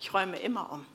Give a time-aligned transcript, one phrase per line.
[0.00, 0.86] Ich räume immer um.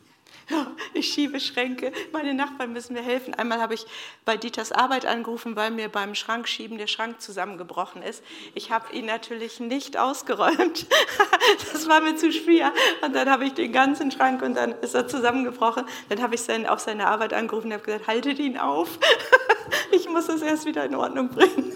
[0.94, 1.92] Ich schiebe Schränke.
[2.12, 3.34] Meine Nachbarn müssen mir helfen.
[3.34, 3.86] Einmal habe ich
[4.26, 8.24] bei Dieters Arbeit angerufen, weil mir beim Schrankschieben der Schrank zusammengebrochen ist.
[8.54, 10.88] Ich habe ihn natürlich nicht ausgeräumt.
[11.74, 12.72] Das war mir zu schwer.
[13.02, 15.84] Und dann habe ich den ganzen Schrank und dann ist er zusammengebrochen.
[16.08, 18.98] Dann habe ich auf seine Arbeit angerufen und habe gesagt, haltet ihn auf.
[19.92, 21.72] Ich muss es erst wieder in Ordnung bringen.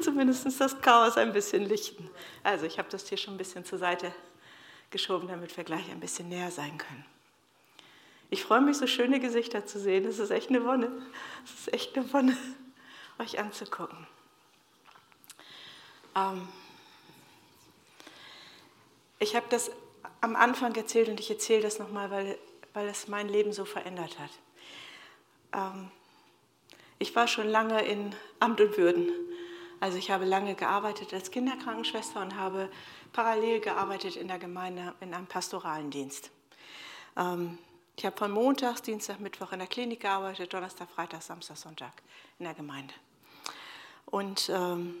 [0.00, 2.08] Zumindest das Chaos ein bisschen lichten.
[2.42, 4.12] Also ich habe das hier schon ein bisschen zur Seite
[4.90, 7.04] geschoben, damit wir gleich ein bisschen näher sein können.
[8.30, 10.04] Ich freue mich, so schöne Gesichter zu sehen.
[10.04, 10.90] Es ist echt eine Wonne.
[11.44, 12.36] Es ist echt eine Wonne,
[13.18, 14.06] euch anzugucken.
[16.14, 16.48] Ähm
[19.18, 19.70] ich habe das
[20.20, 22.38] am Anfang erzählt und ich erzähle das nochmal, weil,
[22.74, 24.30] weil es mein Leben so verändert hat.
[25.52, 25.90] Ähm
[26.98, 29.10] ich war schon lange in Amt und Würden.
[29.80, 32.70] Also ich habe lange gearbeitet als Kinderkrankenschwester und habe
[33.12, 36.30] parallel gearbeitet in der Gemeinde in einem pastoralen Dienst.
[37.16, 37.58] Ähm
[37.98, 42.02] ich habe von Montags, Dienstag, Mittwoch in der Klinik gearbeitet, Donnerstag, Freitag, Samstag, Sonntag
[42.38, 42.92] in der Gemeinde.
[44.04, 44.94] Und ähm,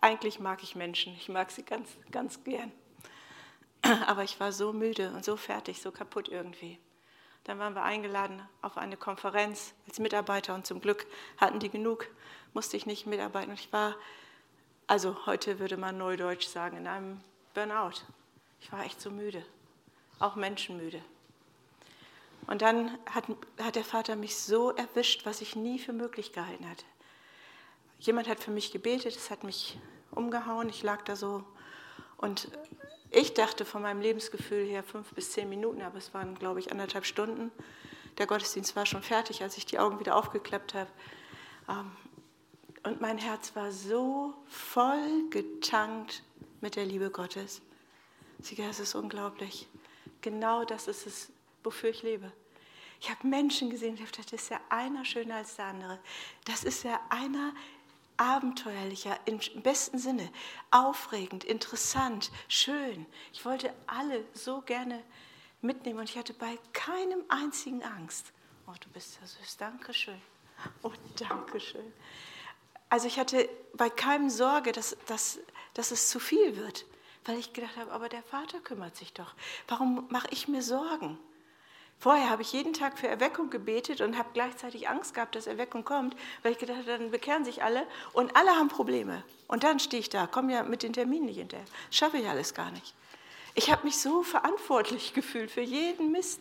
[0.00, 2.72] eigentlich mag ich Menschen, ich mag sie ganz, ganz gern.
[4.06, 6.78] Aber ich war so müde und so fertig, so kaputt irgendwie.
[7.44, 11.06] Dann waren wir eingeladen auf eine Konferenz als Mitarbeiter und zum Glück
[11.38, 12.06] hatten die genug,
[12.52, 13.50] musste ich nicht mitarbeiten.
[13.50, 13.96] Und ich war,
[14.86, 17.20] also heute würde man neudeutsch sagen, in einem
[17.54, 18.02] Burnout.
[18.60, 19.44] Ich war echt so müde,
[20.18, 21.02] auch menschenmüde.
[22.46, 23.24] Und dann hat,
[23.60, 26.84] hat der Vater mich so erwischt, was ich nie für möglich gehalten hatte.
[28.00, 29.78] Jemand hat für mich gebetet, es hat mich
[30.10, 31.44] umgehauen, ich lag da so.
[32.16, 32.48] Und
[33.10, 36.70] ich dachte von meinem Lebensgefühl her fünf bis zehn Minuten, aber es waren, glaube ich,
[36.70, 37.50] anderthalb Stunden.
[38.18, 40.90] Der Gottesdienst war schon fertig, als ich die Augen wieder aufgeklappt habe.
[41.68, 41.90] Ähm,
[42.82, 46.22] und mein Herz war so voll getankt
[46.60, 47.60] mit der Liebe Gottes.
[48.40, 49.68] Sieger, es ist unglaublich.
[50.22, 52.32] Genau das ist es, wofür ich lebe.
[53.00, 55.98] Ich habe Menschen gesehen, das ist ja einer schöner als der andere.
[56.44, 57.54] Das ist ja einer
[58.20, 60.30] abenteuerlicher, im besten Sinne,
[60.70, 63.06] aufregend, interessant, schön.
[63.32, 65.02] Ich wollte alle so gerne
[65.62, 68.32] mitnehmen und ich hatte bei keinem einzigen Angst.
[68.66, 70.20] Oh, du bist ja süß, danke schön.
[70.82, 71.92] Oh, danke schön.
[72.90, 75.38] Also ich hatte bei keinem Sorge, dass, dass,
[75.74, 76.84] dass es zu viel wird
[77.24, 79.34] weil ich gedacht habe, aber der Vater kümmert sich doch.
[79.68, 81.18] Warum mache ich mir Sorgen?
[82.00, 85.84] Vorher habe ich jeden Tag für Erweckung gebetet und habe gleichzeitig Angst gehabt, dass Erweckung
[85.84, 89.22] kommt, weil ich gedacht habe, dann bekehren sich alle und alle haben Probleme.
[89.48, 91.66] Und dann stehe ich da, komme ja mit den Terminen nicht hinterher.
[91.90, 92.94] Schaffe ich alles gar nicht.
[93.54, 96.40] Ich habe mich so verantwortlich gefühlt für jeden Mist.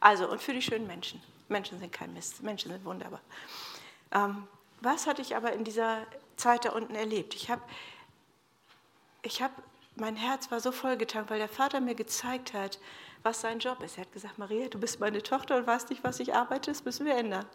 [0.00, 1.22] Also und für die schönen Menschen.
[1.48, 3.20] Menschen sind kein Mist, Menschen sind wunderbar.
[4.10, 4.48] Ähm,
[4.80, 7.34] was hatte ich aber in dieser Zeit da unten erlebt?
[7.34, 7.60] Ich habe
[9.20, 9.52] ich hab
[9.96, 12.78] mein Herz war so vollgetankt, weil der Vater mir gezeigt hat,
[13.24, 13.96] was sein Job ist.
[13.96, 16.84] Er hat gesagt, Maria, du bist meine Tochter und weißt nicht, was ich arbeite, das
[16.84, 17.46] müssen wir ändern.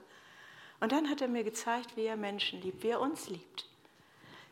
[0.80, 3.68] Und dann hat er mir gezeigt, wie er Menschen liebt, wie er uns liebt.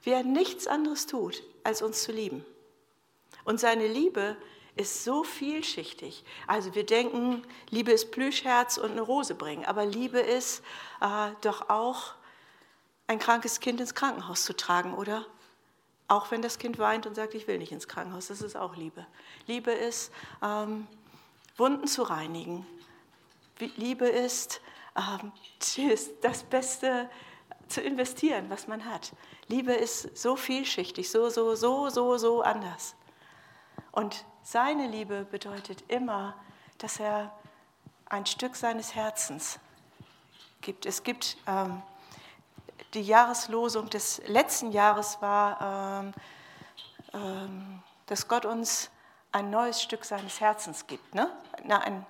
[0.03, 2.45] Wie er nichts anderes tut, als uns zu lieben.
[3.45, 4.37] Und seine Liebe
[4.75, 6.23] ist so vielschichtig.
[6.45, 10.61] Also wir denken, Liebe ist Plüschherz und eine Rose bringen, aber Liebe ist
[11.01, 12.13] äh, doch auch
[13.07, 15.25] ein krankes Kind ins Krankenhaus zu tragen, oder?
[16.07, 18.75] Auch wenn das Kind weint und sagt, ich will nicht ins Krankenhaus, das ist auch
[18.75, 19.05] Liebe.
[19.47, 20.11] Liebe ist,
[20.43, 20.87] ähm,
[21.57, 22.65] Wunden zu reinigen.
[23.59, 24.61] Liebe ist,
[24.95, 25.31] ähm,
[26.21, 27.09] das Beste
[27.67, 29.11] zu investieren, was man hat.
[29.47, 32.95] Liebe ist so vielschichtig, so, so, so, so, so anders.
[33.91, 36.35] Und seine Liebe bedeutet immer,
[36.77, 37.33] dass er
[38.05, 39.59] ein Stück seines Herzens
[40.61, 40.85] gibt.
[40.85, 41.81] Es gibt ähm,
[42.93, 46.13] die Jahreslosung des letzten Jahres war, ähm,
[47.13, 48.89] ähm, dass Gott uns
[49.31, 51.31] ein neues Stück seines Herzens gibt, ne?
[51.63, 52.05] Na, ein,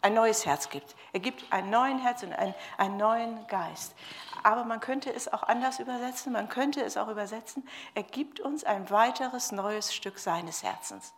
[0.00, 0.94] ein neues Herz gibt.
[1.12, 3.94] Er gibt einen neuen Herz und einen, einen neuen Geist.
[4.42, 8.64] Aber man könnte es auch anders übersetzen, man könnte es auch übersetzen, er gibt uns
[8.64, 11.14] ein weiteres neues Stück seines Herzens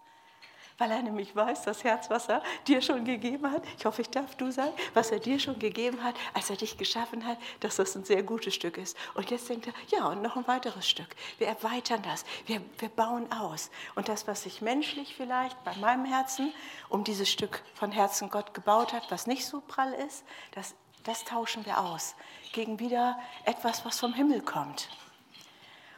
[0.79, 4.11] weil er nämlich weiß, das Herz, was er dir schon gegeben hat, ich hoffe, ich
[4.11, 7.77] darf du sagen, was er dir schon gegeben hat, als er dich geschaffen hat, dass
[7.77, 8.97] das ein sehr gutes Stück ist.
[9.15, 11.09] Und jetzt denkt er, ja, und noch ein weiteres Stück.
[11.39, 13.71] Wir erweitern das, wir, wir bauen aus.
[13.95, 16.53] Und das, was sich menschlich vielleicht bei meinem Herzen
[16.89, 20.75] um dieses Stück von Herzen Gott gebaut hat, was nicht so prall ist, das,
[21.05, 22.17] das tauschen wir aus
[22.53, 24.89] gegen wieder etwas, was vom Himmel kommt.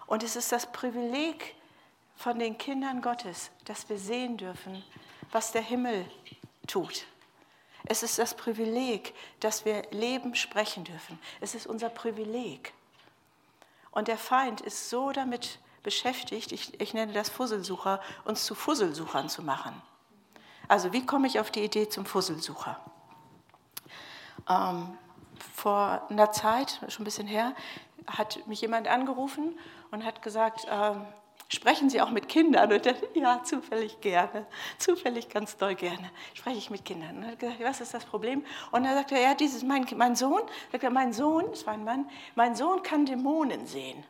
[0.06, 1.55] Und es ist das Privileg,
[2.16, 4.82] von den Kindern Gottes, dass wir sehen dürfen,
[5.30, 6.06] was der Himmel
[6.66, 7.04] tut.
[7.84, 11.18] Es ist das Privileg, dass wir Leben sprechen dürfen.
[11.40, 12.74] Es ist unser Privileg.
[13.92, 19.28] Und der Feind ist so damit beschäftigt, ich, ich nenne das Fusselsucher, uns zu Fusselsuchern
[19.28, 19.80] zu machen.
[20.66, 22.80] Also wie komme ich auf die Idee zum Fusselsucher?
[24.48, 24.98] Ähm,
[25.54, 27.54] vor einer Zeit, schon ein bisschen her,
[28.08, 29.56] hat mich jemand angerufen
[29.92, 31.06] und hat gesagt, ähm,
[31.48, 32.72] Sprechen Sie auch mit Kindern?
[32.72, 34.46] Und dann, ja, zufällig gerne,
[34.78, 37.18] zufällig ganz doll gerne spreche ich mit Kindern.
[37.18, 38.44] Und er hat gesagt, was ist das Problem?
[38.72, 41.74] Und dann sagt er, ja, dieses, mein, mein Sohn, sagt er, mein Sohn, das war
[41.74, 44.02] ein Mann, mein Sohn kann Dämonen sehen.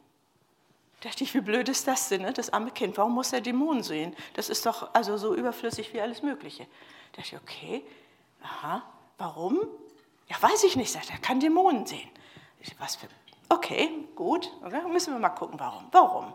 [1.01, 2.33] Da dachte ich, wie blöd ist das denn, ne?
[2.33, 4.17] das arme Kind, warum muss er Dämonen sehen?
[4.33, 6.65] Das ist doch also so überflüssig wie alles Mögliche.
[7.13, 7.85] Da dachte ich, okay,
[8.43, 8.83] aha,
[9.19, 9.61] warum?
[10.29, 12.09] Ja, weiß ich nicht, sagt er, er kann Dämonen sehen.
[12.61, 13.09] Ich, was für,
[13.51, 15.87] okay, gut, okay, müssen wir mal gucken, warum.
[15.93, 16.33] Warum?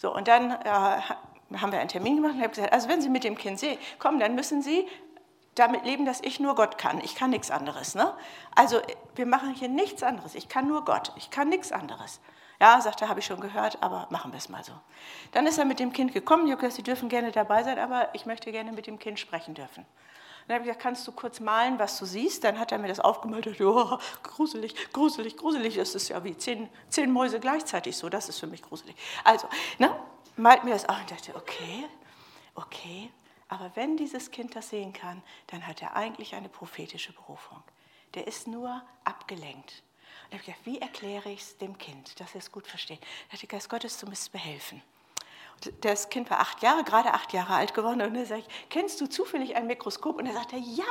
[0.00, 3.10] So, und dann äh, haben wir einen Termin gemacht und habe gesagt, also wenn Sie
[3.10, 3.62] mit dem Kind
[3.98, 4.88] kommen, dann müssen Sie
[5.56, 7.02] damit leben, dass ich nur Gott kann.
[7.02, 7.94] Ich kann nichts anderes.
[7.94, 8.10] Ne?
[8.54, 8.80] Also
[9.14, 10.34] wir machen hier nichts anderes.
[10.34, 11.12] Ich kann nur Gott.
[11.16, 12.20] Ich kann nichts anderes.
[12.58, 14.72] Ja, sagt er, habe ich schon gehört, aber machen wir es mal so.
[15.32, 16.46] Dann ist er mit dem Kind gekommen.
[16.46, 19.18] Ich habe gesagt, Sie dürfen gerne dabei sein, aber ich möchte gerne mit dem Kind
[19.18, 19.84] sprechen dürfen.
[20.50, 22.42] Dann habe ich gesagt, kannst du kurz malen, was du siehst?
[22.42, 23.46] Dann hat er mir das aufgemalt.
[23.46, 25.76] Und, oh, gruselig, gruselig, gruselig.
[25.76, 28.08] Das ist ja wie zehn, zehn Mäuse gleichzeitig so.
[28.08, 28.96] Das ist für mich gruselig.
[29.22, 29.48] Also,
[29.78, 29.94] ne,
[30.36, 31.84] malt mir das auf und dachte, okay,
[32.56, 33.12] okay.
[33.46, 37.62] Aber wenn dieses Kind das sehen kann, dann hat er eigentlich eine prophetische Berufung.
[38.14, 39.84] Der ist nur abgelenkt.
[40.24, 43.00] Und ich habe gesagt, wie erkläre ich es dem Kind, dass er es gut versteht?
[43.28, 44.82] Da hat der Geist Gottes, du musst mir helfen
[45.82, 48.00] das Kind war acht Jahre, gerade acht Jahre alt geworden.
[48.00, 50.18] Und er sagt, kennst du zufällig ein Mikroskop?
[50.18, 50.84] Und er sagte, ja,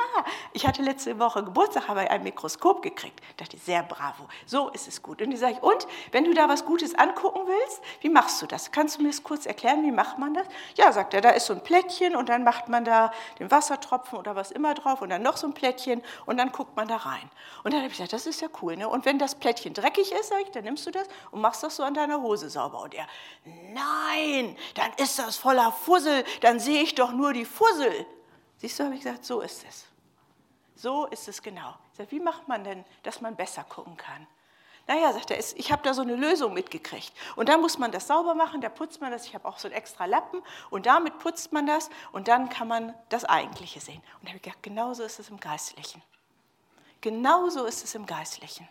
[0.52, 3.20] ich hatte letzte Woche Geburtstag, habe ein Mikroskop gekriegt.
[3.30, 5.22] Ich dachte, sehr bravo, so ist es gut.
[5.22, 8.70] Und ich sage, und wenn du da was Gutes angucken willst, wie machst du das?
[8.70, 10.46] Kannst du mir das kurz erklären, wie macht man das?
[10.76, 14.18] Ja, sagt er, da ist so ein Plättchen und dann macht man da den Wassertropfen
[14.18, 16.96] oder was immer drauf und dann noch so ein Plättchen und dann guckt man da
[16.96, 17.30] rein.
[17.64, 18.76] Und dann habe ich gesagt, das ist ja cool.
[18.76, 18.88] Ne?
[18.88, 21.76] Und wenn das Plättchen dreckig ist, sage ich, dann nimmst du das und machst das
[21.76, 22.82] so an deiner Hose sauber.
[22.82, 23.06] Und er,
[23.44, 28.06] nein, dann ist das voller Fussel, dann sehe ich doch nur die Fussel.
[28.58, 29.86] Siehst du, habe ich gesagt, so ist es.
[30.76, 31.74] So ist es genau.
[31.92, 34.26] Sage, wie macht man denn, dass man besser gucken kann?
[34.86, 37.12] Naja, sagt er, ich habe da so eine Lösung mitgekriegt.
[37.36, 39.26] Und dann muss man das sauber machen, da putzt man das.
[39.26, 42.66] Ich habe auch so einen extra Lappen und damit putzt man das und dann kann
[42.66, 44.02] man das Eigentliche sehen.
[44.18, 46.02] Und da habe ich gedacht, genauso ist es im Geistlichen.
[47.02, 48.68] Genauso ist es im Geistlichen.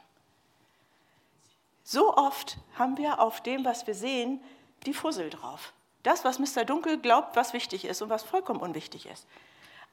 [1.83, 4.43] So oft haben wir auf dem, was wir sehen,
[4.85, 5.73] die Fussel drauf.
[6.03, 6.65] Das, was Mr.
[6.65, 9.27] Dunkel glaubt, was wichtig ist und was vollkommen unwichtig ist.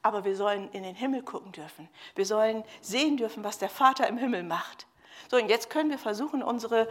[0.01, 1.89] Aber wir sollen in den Himmel gucken dürfen.
[2.15, 4.87] Wir sollen sehen dürfen, was der Vater im Himmel macht.
[5.29, 6.87] So, und jetzt können wir versuchen, unsere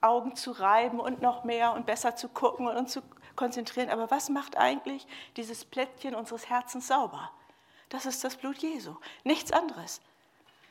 [0.00, 3.02] Augen zu reiben und noch mehr und besser zu gucken und uns zu
[3.36, 3.90] konzentrieren.
[3.90, 5.06] Aber was macht eigentlich
[5.36, 7.30] dieses Plättchen unseres Herzens sauber?
[7.88, 10.00] Das ist das Blut Jesu, nichts anderes.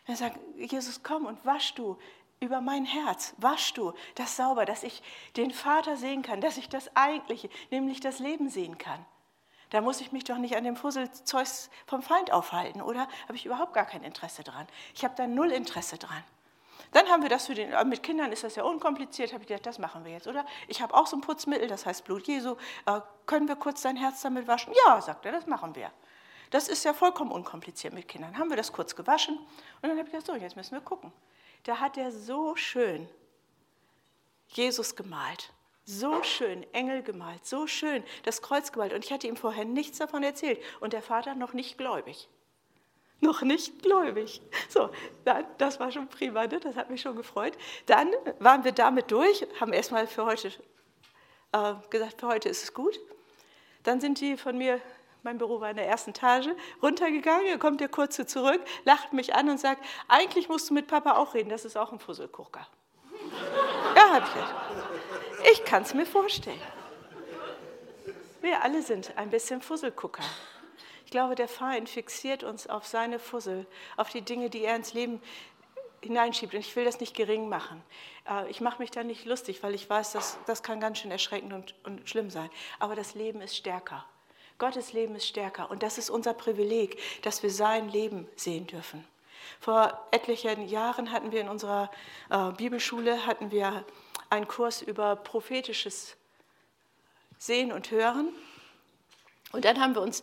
[0.08, 1.98] Er sagt, Jesus, komm und wasch du
[2.42, 5.04] über mein Herz, wasch du das sauber, dass ich
[5.38, 9.06] den Vater sehen kann, dass ich das Eigentliche, nämlich das Leben sehen kann.
[9.70, 11.48] Da muss ich mich doch nicht an dem Fusselzeug
[11.86, 13.08] vom Feind aufhalten, oder?
[13.28, 14.68] Habe ich überhaupt gar kein Interesse dran.
[14.96, 16.24] Ich habe da null Interesse dran.
[16.92, 19.66] Dann haben wir das für den, mit Kindern ist das ja unkompliziert, habe ich gedacht,
[19.68, 20.46] das machen wir jetzt, oder?
[20.68, 22.58] Ich habe auch so ein Putzmittel, das heißt Blut Jesu.
[22.86, 24.74] Äh, können wir kurz dein Herz damit waschen?
[24.86, 25.92] Ja, sagt er, das machen wir.
[26.50, 28.38] Das ist ja vollkommen unkompliziert mit Kindern.
[28.38, 29.48] Haben wir das kurz gewaschen und
[29.84, 31.14] dann habe ich gedacht, so, jetzt müssen wir gucken
[31.64, 33.08] da hat er so schön
[34.48, 35.52] Jesus gemalt.
[35.84, 38.94] So schön, Engel gemalt, so schön, das Kreuz gemalt.
[38.94, 40.60] Und ich hatte ihm vorher nichts davon erzählt.
[40.80, 42.30] Und der Vater noch nicht gläubig.
[43.20, 44.42] Noch nicht gläubig.
[44.70, 44.90] So,
[45.26, 46.60] dann, das war schon prima, ne?
[46.60, 47.58] das hat mich schon gefreut.
[47.88, 50.52] Dann waren wir damit durch, haben erstmal für heute
[51.52, 53.00] äh, gesagt, für heute ist es gut.
[53.84, 54.80] Dann sind die von mir
[55.24, 56.50] mein Büro war in der ersten Etage,
[56.82, 61.18] runtergegangen, kommt der kurze zurück, lacht mich an und sagt, eigentlich musst du mit Papa
[61.18, 62.68] auch reden, das ist auch ein Fusselgucker.
[63.96, 64.56] ja, hab ich gesagt.
[65.52, 66.62] Ich kann es mir vorstellen.
[68.42, 70.24] Wir alle sind ein bisschen Fusselgucker.
[71.06, 74.94] Ich glaube, der Feind fixiert uns auf seine Fussel, auf die Dinge, die er ins
[74.94, 75.22] Leben
[76.02, 76.54] hineinschiebt.
[76.54, 77.84] Und ich will das nicht gering machen.
[78.28, 81.12] Äh, ich mache mich da nicht lustig, weil ich weiß, dass, das kann ganz schön
[81.12, 82.50] erschreckend und, und schlimm sein.
[82.80, 84.06] Aber das Leben ist stärker.
[84.62, 89.04] Gottes Leben ist stärker und das ist unser Privileg, dass wir sein Leben sehen dürfen.
[89.60, 91.90] Vor etlichen Jahren hatten wir in unserer
[92.30, 93.84] äh, Bibelschule hatten wir
[94.30, 96.16] einen Kurs über prophetisches
[97.40, 98.30] Sehen und Hören.
[99.52, 100.22] Und dann haben wir uns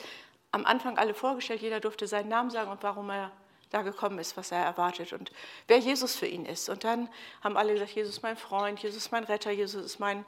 [0.53, 3.33] am Anfang alle vorgestellt, jeder durfte seinen Namen sagen und warum er
[3.71, 5.33] da gekommen ist, was er erwartet und
[5.67, 6.69] wer Jesus für ihn ist.
[6.69, 7.09] Und dann
[7.43, 10.21] haben alle gesagt, Jesus ist mein Freund, Jesus ist mein Retter, Jesus ist mein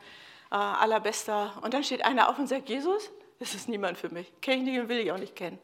[0.51, 1.57] äh, allerbester.
[1.63, 3.09] Und dann steht einer auf und sagt, Jesus,
[3.41, 4.33] das ist niemand für mich.
[4.41, 5.59] Kenne ich nicht und will ich auch nicht kennen.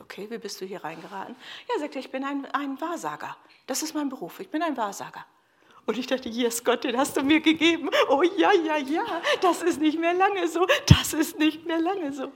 [0.00, 1.36] Okay, wie bist du hier reingeraten?
[1.68, 3.36] Ja, sagt er, ich bin ein, ein Wahrsager.
[3.66, 4.40] Das ist mein Beruf.
[4.40, 5.26] Ich bin ein Wahrsager.
[5.84, 7.90] Und ich dachte, yes, Gott, den hast du mir gegeben.
[8.08, 12.12] Oh ja, ja, ja, das ist nicht mehr lange so, das ist nicht mehr lange
[12.12, 12.32] so.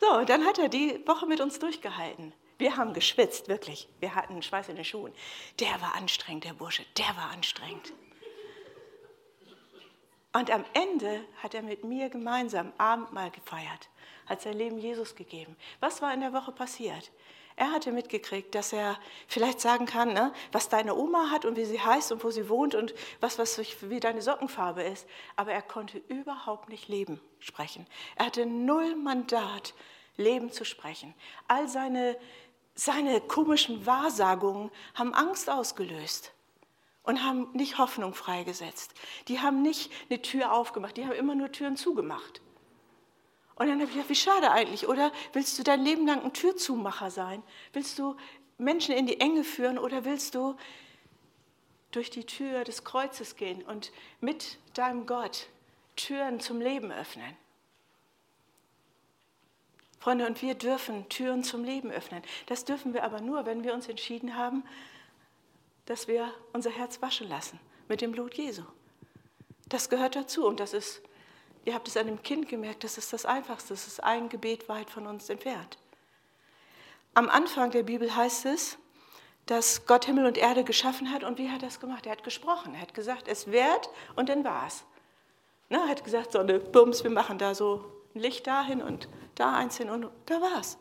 [0.00, 2.32] So, dann hat er die Woche mit uns durchgehalten.
[2.58, 3.88] Wir haben geschwitzt, wirklich.
[4.00, 5.12] Wir hatten Schweiß in den Schuhen.
[5.60, 7.92] Der war anstrengend, der Bursche, der war anstrengend.
[10.32, 13.88] Und am Ende hat er mit mir gemeinsam Abendmahl gefeiert,
[14.26, 15.56] hat sein Leben Jesus gegeben.
[15.80, 17.10] Was war in der Woche passiert?
[17.56, 21.64] Er hatte mitgekriegt, dass er vielleicht sagen kann, ne, was deine Oma hat und wie
[21.64, 25.08] sie heißt und wo sie wohnt und was, was wie deine Sockenfarbe ist.
[25.34, 27.84] Aber er konnte überhaupt nicht Leben sprechen.
[28.14, 29.74] Er hatte null Mandat,
[30.16, 31.14] Leben zu sprechen.
[31.48, 32.16] All seine,
[32.76, 36.32] seine komischen Wahrsagungen haben Angst ausgelöst
[37.08, 38.92] und haben nicht Hoffnung freigesetzt.
[39.28, 42.42] Die haben nicht eine Tür aufgemacht, die haben immer nur Türen zugemacht.
[43.54, 44.88] Und dann habe ich gedacht, wie schade eigentlich.
[44.88, 47.42] Oder willst du dein Leben lang ein Türzumacher sein?
[47.72, 48.14] Willst du
[48.58, 50.54] Menschen in die Enge führen oder willst du
[51.92, 55.48] durch die Tür des Kreuzes gehen und mit deinem Gott
[55.96, 57.36] Türen zum Leben öffnen?
[59.98, 62.22] Freunde, und wir dürfen Türen zum Leben öffnen.
[62.46, 64.62] Das dürfen wir aber nur, wenn wir uns entschieden haben,
[65.88, 68.62] dass wir unser Herz waschen lassen mit dem Blut Jesu.
[69.68, 71.02] Das gehört dazu und das ist
[71.68, 74.70] Ihr habt es an dem Kind gemerkt, das ist das Einfachste, das ist ein Gebet
[74.70, 75.76] weit von uns entfernt.
[77.12, 78.78] Am Anfang der Bibel heißt es,
[79.44, 82.06] dass Gott Himmel und Erde geschaffen hat und wie hat er das gemacht?
[82.06, 84.84] Er hat gesprochen, er hat gesagt, es wird und dann war es.
[85.68, 89.76] er hat gesagt, Sonne, Bums, wir machen da so ein Licht dahin und da eins
[89.76, 90.78] hin und da war es.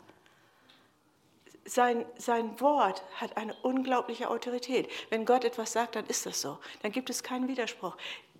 [1.68, 4.90] Sein, sein Wort hat eine unglaubliche Autorität.
[5.10, 6.60] Wenn Gott etwas sagt, dann ist das so.
[6.82, 7.98] Dann gibt es keinen Widerspruch.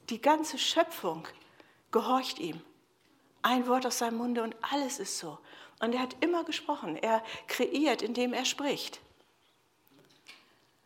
[0.10, 1.28] Die ganze Schöpfung
[1.92, 2.62] gehorcht ihm.
[3.42, 5.38] Ein Wort aus seinem Munde und alles ist so.
[5.82, 6.96] Und er hat immer gesprochen.
[6.96, 9.02] Er kreiert, indem er spricht.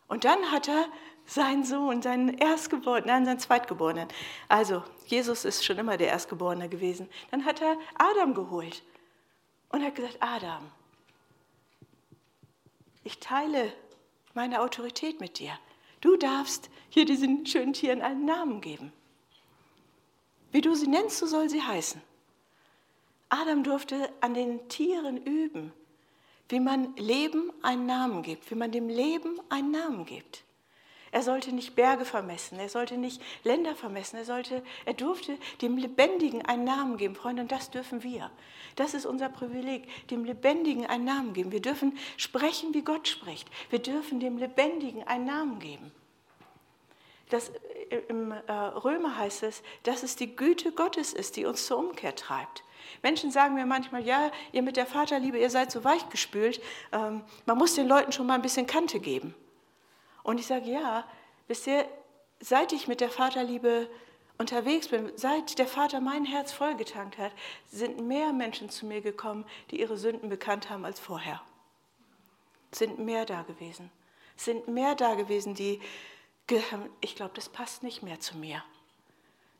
[0.08, 0.86] Und dann hat er
[1.26, 4.08] seinen Sohn, seinen Erstgeborenen, nein, seinen Zweitgeborenen.
[4.48, 7.08] Also, Jesus ist schon immer der Erstgeborene gewesen.
[7.30, 8.82] Dann hat er Adam geholt
[9.70, 10.70] und hat gesagt, Adam,
[13.04, 13.72] ich teile
[14.34, 15.58] meine Autorität mit dir.
[16.00, 18.92] Du darfst hier diesen schönen Tieren einen Namen geben.
[20.50, 22.00] Wie du sie nennst, so soll sie heißen.
[23.28, 25.72] Adam durfte an den Tieren üben,
[26.48, 30.44] wie man Leben einen Namen gibt, wie man dem Leben einen Namen gibt.
[31.12, 35.76] Er sollte nicht Berge vermessen, er sollte nicht Länder vermessen, er, sollte, er durfte dem
[35.76, 38.30] Lebendigen einen Namen geben, Freunde, und das dürfen wir.
[38.76, 41.52] Das ist unser Privileg, dem Lebendigen einen Namen geben.
[41.52, 43.46] Wir dürfen sprechen, wie Gott spricht.
[43.68, 45.92] Wir dürfen dem Lebendigen einen Namen geben.
[47.28, 47.50] Das,
[47.90, 51.76] äh, Im äh, Römer heißt es, dass es die Güte Gottes ist, die uns zur
[51.78, 52.64] Umkehr treibt.
[53.02, 57.58] Menschen sagen mir manchmal, ja, ihr mit der Vaterliebe, ihr seid so weichgespült, ähm, man
[57.58, 59.34] muss den Leuten schon mal ein bisschen Kante geben.
[60.22, 61.04] Und ich sage, ja,
[61.48, 61.88] ihr,
[62.40, 63.88] seit ich mit der Vaterliebe
[64.38, 67.32] unterwegs bin, seit der Vater mein Herz vollgetankt hat,
[67.68, 71.40] sind mehr Menschen zu mir gekommen, die ihre Sünden bekannt haben als vorher.
[72.72, 73.90] Sind mehr da gewesen.
[74.36, 75.80] Sind mehr da gewesen, die
[77.00, 78.62] ich glaube, das passt nicht mehr zu mir.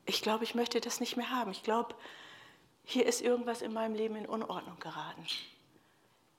[0.04, 1.52] Ich glaube, ich möchte das nicht mehr haben.
[1.52, 1.95] Ich glaube,
[2.85, 5.25] hier ist irgendwas in meinem Leben in Unordnung geraten.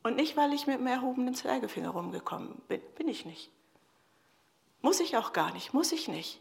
[0.03, 2.82] Und nicht, weil ich mit dem erhobenen Zeigefinger rumgekommen bin.
[2.96, 3.50] Bin ich nicht.
[4.84, 5.74] Muss ich auch gar nicht.
[5.74, 6.40] Muss ich nicht.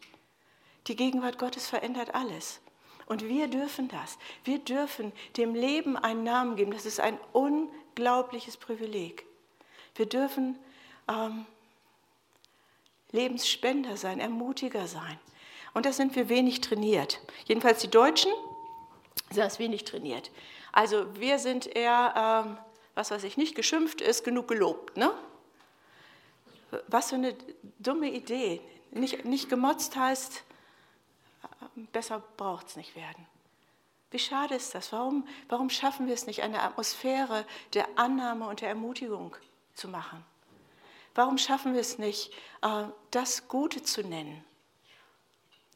[0.88, 2.60] Die Gegenwart Gottes verändert alles.
[3.06, 4.18] Und wir dürfen das.
[4.44, 6.72] Wir dürfen dem Leben einen Namen geben.
[6.72, 9.24] Das ist ein unglaubliches Privileg.
[9.94, 10.58] Wir dürfen
[11.08, 11.46] ähm,
[13.12, 15.18] Lebensspender sein, Ermutiger sein.
[15.72, 17.20] Und da sind wir wenig trainiert.
[17.44, 18.32] Jedenfalls die Deutschen
[19.30, 20.32] sind das wenig trainiert.
[20.72, 22.58] Also wir sind eher, ähm,
[22.96, 24.96] was weiß ich, nicht geschimpft ist, genug gelobt.
[24.96, 25.12] Ne?
[26.88, 27.36] Was für eine
[27.78, 28.60] dumme Idee.
[28.90, 30.44] Nicht, nicht gemotzt heißt,
[31.92, 33.26] besser braucht es nicht werden.
[34.10, 34.92] Wie schade ist das?
[34.92, 39.34] Warum, warum schaffen wir es nicht, eine Atmosphäre der Annahme und der Ermutigung
[39.74, 40.22] zu machen?
[41.14, 44.44] Warum schaffen wir es nicht, äh, das Gute zu nennen?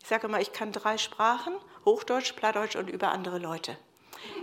[0.03, 3.77] Ich sage mal, ich kann drei Sprachen, Hochdeutsch, Plattdeutsch und über andere Leute.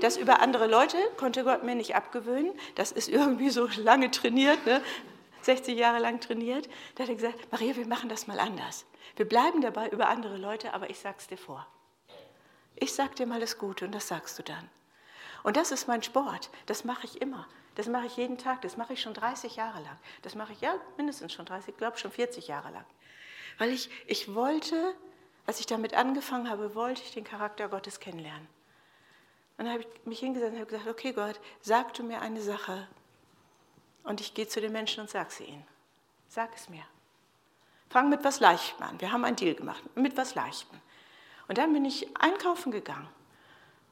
[0.02, 2.52] Das über andere Leute konnte Gott mir nicht abgewöhnen.
[2.76, 4.82] Das ist irgendwie so lange trainiert, ne?
[5.44, 6.70] 60 Jahre lang trainiert.
[6.96, 8.86] Da hat er gesagt, Maria, wir machen das mal anders.
[9.16, 11.68] Wir bleiben dabei über andere Leute, aber ich sag's dir vor.
[12.76, 14.70] Ich sag dir mal das Gute und das sagst du dann.
[15.44, 16.50] Und das ist mein Sport.
[16.66, 17.48] Das mache ich immer.
[17.76, 19.98] Das mache ich jeden Tag, das mache ich schon 30 Jahre lang.
[20.22, 22.86] Das mache ich ja mindestens schon 30, ich glaube schon 40 Jahre lang.
[23.58, 24.94] Weil ich, ich wollte,
[25.48, 28.48] als ich damit angefangen habe, wollte ich den Charakter Gottes kennenlernen.
[29.58, 32.42] Und dann habe ich mich hingesetzt und habe gesagt, okay Gott, sag du mir eine
[32.42, 32.88] Sache
[34.04, 35.66] und ich gehe zu den Menschen und sage sie ihnen.
[36.28, 36.84] Sag es mir.
[37.90, 39.00] Fang mit was Leichtem an.
[39.00, 40.80] Wir haben einen Deal gemacht, mit was Leichtem.
[41.48, 43.08] Und dann bin ich einkaufen gegangen.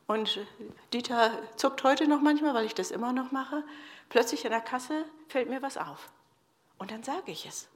[0.07, 0.39] Und
[0.91, 3.63] Dieter zuckt heute noch manchmal, weil ich das immer noch mache.
[4.09, 6.09] Plötzlich in der Kasse fällt mir was auf.
[6.77, 7.69] Und dann sage ich es.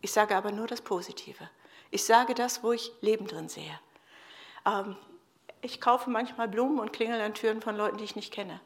[0.00, 1.50] Ich sage aber nur das Positive.
[1.90, 3.78] Ich sage das, wo ich Leben drin sehe.
[4.64, 4.96] Ähm,
[5.60, 8.60] ich kaufe manchmal Blumen und klingel an Türen von Leuten, die ich nicht kenne.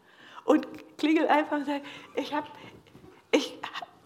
[0.45, 0.67] Und
[0.97, 1.83] klingel einfach und sage,
[2.15, 2.47] ich, hab,
[3.37, 3.59] ich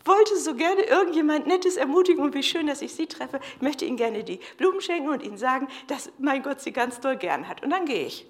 [0.05, 3.41] wollte so gerne irgendjemand Nettes ermutigen und wie schön, dass ich Sie treffe.
[3.57, 7.01] Ich möchte Ihnen gerne die Blumen schenken und Ihnen sagen, dass mein Gott Sie ganz
[7.01, 7.63] doll gern hat.
[7.63, 8.27] Und dann gehe ich.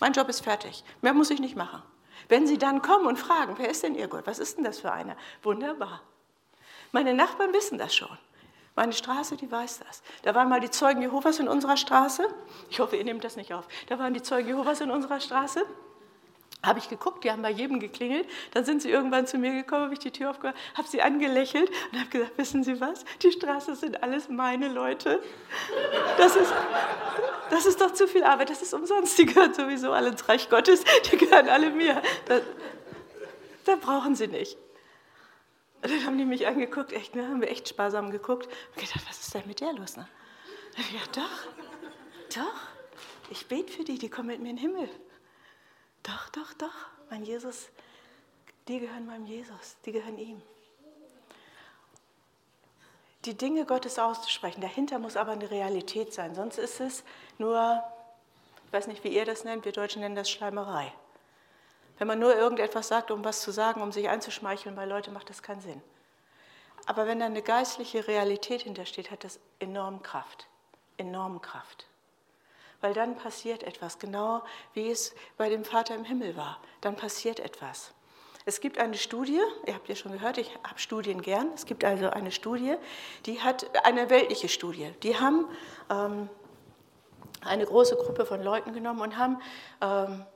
[0.00, 0.84] Mein Job ist fertig.
[1.02, 1.82] Mehr muss ich nicht machen.
[2.28, 4.26] Wenn Sie dann kommen und fragen, wer ist denn Ihr Gott?
[4.26, 5.16] Was ist denn das für einer?
[5.42, 6.02] Wunderbar.
[6.92, 8.18] Meine Nachbarn wissen das schon.
[8.76, 10.02] Meine Straße, die weiß das.
[10.22, 12.26] Da waren mal die Zeugen Jehovas in unserer Straße.
[12.70, 13.68] Ich hoffe, ihr nehmt das nicht auf.
[13.88, 15.64] Da waren die Zeugen Jehovas in unserer Straße.
[16.64, 18.26] Habe ich geguckt, die haben bei jedem geklingelt.
[18.52, 21.70] Dann sind sie irgendwann zu mir gekommen, habe ich die Tür aufgemacht, habe sie angelächelt
[21.92, 25.22] und habe gesagt, wissen Sie was, die Straße sind alles meine Leute.
[26.16, 26.52] Das ist,
[27.50, 29.18] das ist doch zu viel Arbeit, das ist umsonst.
[29.18, 32.00] Die gehören sowieso alle ins Reich Gottes, die gehören alle mir.
[32.26, 32.42] Das,
[33.64, 34.56] da brauchen Sie nicht.
[35.82, 39.06] Und dann haben die mich angeguckt, echt, ne, haben wir echt sparsam geguckt und gedacht,
[39.06, 39.98] was ist denn mit der los?
[39.98, 40.08] Ne?
[40.76, 42.60] Ja, doch, doch,
[43.30, 44.88] ich bete für die, die kommen mit mir in den Himmel.
[46.04, 46.74] Doch, doch, doch,
[47.10, 47.68] mein Jesus,
[48.68, 50.42] die gehören meinem Jesus, die gehören ihm.
[53.24, 57.04] Die Dinge Gottes auszusprechen, dahinter muss aber eine Realität sein, sonst ist es
[57.38, 57.82] nur,
[58.66, 60.92] ich weiß nicht, wie ihr das nennt, wir Deutschen nennen das Schleimerei.
[61.96, 65.30] Wenn man nur irgendetwas sagt, um was zu sagen, um sich einzuschmeicheln bei Leuten, macht
[65.30, 65.80] das keinen Sinn.
[66.84, 70.48] Aber wenn da eine geistliche Realität hintersteht, hat das enorm Kraft.
[70.98, 71.86] Enorm Kraft
[72.84, 74.42] weil dann passiert etwas, genau
[74.74, 76.60] wie es bei dem Vater im Himmel war.
[76.82, 77.94] Dann passiert etwas.
[78.44, 81.48] Es gibt eine Studie, ihr habt ja schon gehört, ich habe Studien gern.
[81.54, 82.74] Es gibt also eine Studie,
[83.24, 84.90] die hat eine weltliche Studie.
[85.02, 85.46] Die haben
[85.88, 86.28] ähm,
[87.40, 89.40] eine große Gruppe von Leuten genommen und haben
[89.80, 90.26] ähm,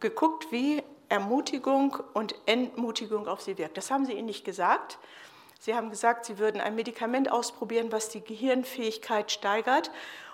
[0.00, 3.78] geguckt, wie Ermutigung und Entmutigung auf sie wirkt.
[3.78, 4.98] Das haben sie ihnen nicht gesagt.
[5.58, 9.90] Sie haben gesagt, sie würden ein Medikament ausprobieren, was die Gehirnfähigkeit steigert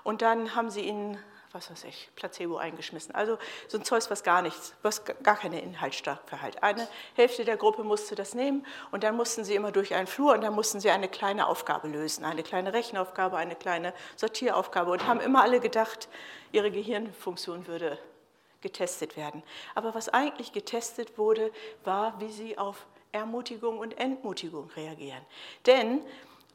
[0.07, 1.19] und dann haben sie ihnen,
[1.51, 3.13] was weiß ich, Placebo eingeschmissen.
[3.13, 6.63] Also so ein Zeug, was gar nichts, was gar keine Inhaltsstoffe hat.
[6.63, 10.35] Eine Hälfte der Gruppe musste das nehmen und dann mussten sie immer durch einen Flur
[10.35, 15.09] und dann mussten sie eine kleine Aufgabe lösen, eine kleine Rechenaufgabe, eine kleine Sortieraufgabe und
[15.09, 16.09] haben immer alle gedacht,
[16.53, 17.99] ihre Gehirnfunktion würde
[18.61, 19.43] getestet werden.
[19.75, 21.51] Aber was eigentlich getestet wurde,
[21.83, 25.23] war, wie sie auf Ermutigung und Entmutigung reagieren.
[25.67, 26.01] Denn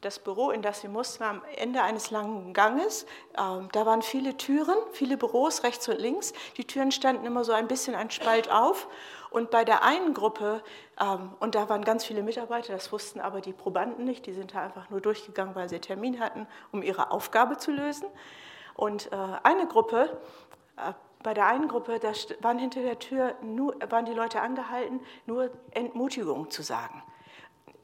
[0.02, 3.06] das Büro, in das sie mussten, war am Ende eines langen Ganges.
[3.38, 6.32] Ähm, da waren viele Türen, viele Büros rechts und links.
[6.56, 8.88] Die Türen standen immer so ein bisschen ein Spalt auf.
[9.30, 10.62] Und bei der einen Gruppe,
[11.00, 14.54] ähm, und da waren ganz viele Mitarbeiter, das wussten aber die Probanden nicht, die sind
[14.54, 18.08] da einfach nur durchgegangen, weil sie Termin hatten, um ihre Aufgabe zu lösen.
[18.74, 20.18] Und äh, eine Gruppe,
[20.76, 25.00] äh, bei der einen Gruppe, da waren hinter der Tür, nur, waren die Leute angehalten,
[25.26, 27.02] nur Entmutigung zu sagen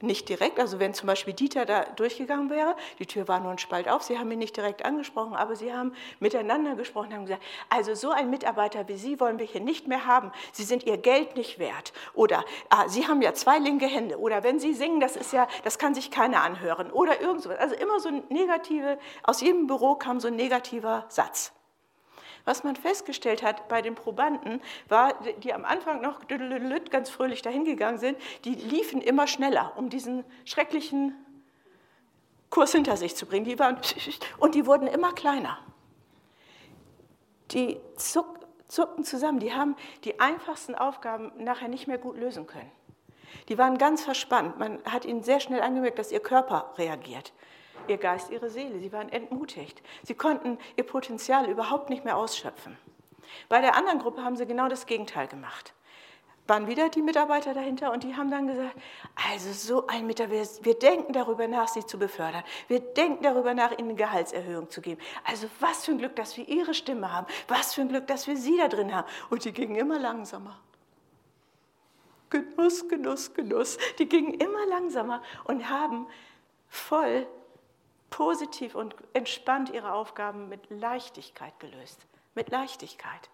[0.01, 3.59] nicht direkt, also wenn zum Beispiel Dieter da durchgegangen wäre, die Tür war nur ein
[3.59, 7.43] Spalt auf, Sie haben ihn nicht direkt angesprochen, aber Sie haben miteinander gesprochen, haben gesagt,
[7.69, 10.99] also so ein Mitarbeiter wie Sie wollen wir hier nicht mehr haben, Sie sind Ihr
[10.99, 15.01] Geld nicht wert oder ah, Sie haben ja zwei linke Hände oder wenn Sie singen,
[15.01, 17.59] das ist ja, das kann sich keiner anhören oder irgend sowas.
[17.59, 21.53] Also immer so ein negative, aus jedem Büro kam so ein negativer Satz.
[22.49, 26.21] Was man festgestellt hat bei den Probanden, war, die am Anfang noch
[26.91, 31.13] ganz fröhlich dahingegangen sind, die liefen immer schneller, um diesen schrecklichen
[32.49, 33.45] Kurs hinter sich zu bringen.
[33.45, 33.77] Die waren,
[34.39, 35.59] und die wurden immer kleiner.
[37.51, 42.73] Die zuck, zuckten zusammen, die haben die einfachsten Aufgaben nachher nicht mehr gut lösen können.
[43.51, 44.59] Die waren ganz verspannt.
[44.59, 47.35] Man hat ihnen sehr schnell angemerkt, dass ihr Körper reagiert
[47.91, 48.79] ihr Geist, ihre Seele.
[48.79, 49.83] Sie waren entmutigt.
[50.03, 52.77] Sie konnten ihr Potenzial überhaupt nicht mehr ausschöpfen.
[53.49, 55.75] Bei der anderen Gruppe haben sie genau das Gegenteil gemacht.
[56.47, 58.75] Waren wieder die Mitarbeiter dahinter und die haben dann gesagt,
[59.31, 62.43] also so ein Mitarbeiter, wir denken darüber nach, sie zu befördern.
[62.69, 64.99] Wir denken darüber nach, ihnen eine Gehaltserhöhung zu geben.
[65.25, 67.27] Also was für ein Glück, dass wir ihre Stimme haben.
[67.49, 69.07] Was für ein Glück, dass wir sie da drin haben.
[69.29, 70.59] Und die gingen immer langsamer.
[72.31, 73.77] Genuss, Genuss, Genuss.
[73.99, 76.07] Die gingen immer langsamer und haben
[76.69, 77.27] voll
[78.11, 82.07] positiv und entspannt ihre Aufgaben mit Leichtigkeit gelöst.
[82.35, 83.31] Mit Leichtigkeit.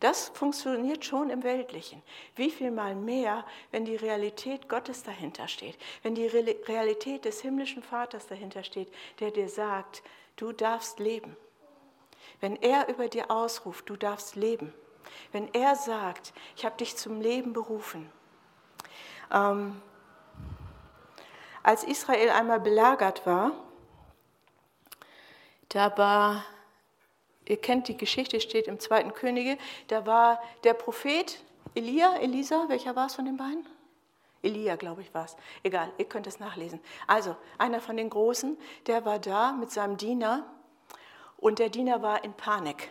[0.00, 2.02] Das funktioniert schon im Weltlichen.
[2.34, 7.82] Wie viel mal mehr, wenn die Realität Gottes dahinter steht, wenn die Realität des himmlischen
[7.82, 10.02] Vaters dahinter steht, der dir sagt,
[10.36, 11.36] du darfst leben.
[12.40, 14.72] Wenn er über dir ausruft, du darfst leben.
[15.32, 18.10] Wenn er sagt, ich habe dich zum Leben berufen.
[19.30, 19.82] Ähm,
[21.62, 23.52] als Israel einmal belagert war,
[25.68, 26.44] da war,
[27.46, 29.56] ihr kennt die Geschichte, steht im zweiten Könige,
[29.88, 31.38] da war der Prophet
[31.74, 33.64] Elia, Elisa, welcher war es von den beiden?
[34.42, 35.36] Elia, glaube ich, war es.
[35.62, 36.80] Egal, ihr könnt es nachlesen.
[37.06, 40.46] Also, einer von den Großen, der war da mit seinem Diener
[41.36, 42.90] und der Diener war in Panik.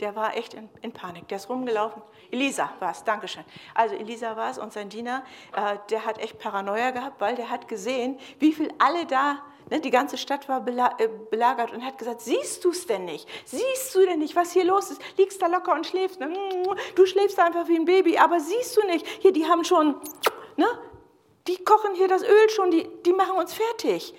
[0.00, 1.28] Der war echt in, in Panik.
[1.28, 2.02] Der ist rumgelaufen.
[2.30, 3.44] Elisa war es, Dankeschön.
[3.74, 7.50] Also Elisa war es und sein Diener, äh, der hat echt Paranoia gehabt, weil der
[7.50, 11.98] hat gesehen, wie viel alle da, ne, die ganze Stadt war äh, belagert und hat
[11.98, 13.28] gesagt, siehst du es denn nicht?
[13.44, 15.02] Siehst du denn nicht, was hier los ist?
[15.18, 16.18] Liegst da locker und schläfst.
[16.18, 16.32] Ne?
[16.94, 19.06] Du schläfst einfach wie ein Baby, aber siehst du nicht?
[19.20, 19.96] Hier, die haben schon,
[20.56, 20.66] ne,
[21.46, 24.14] die kochen hier das Öl schon, die, die machen uns fertig.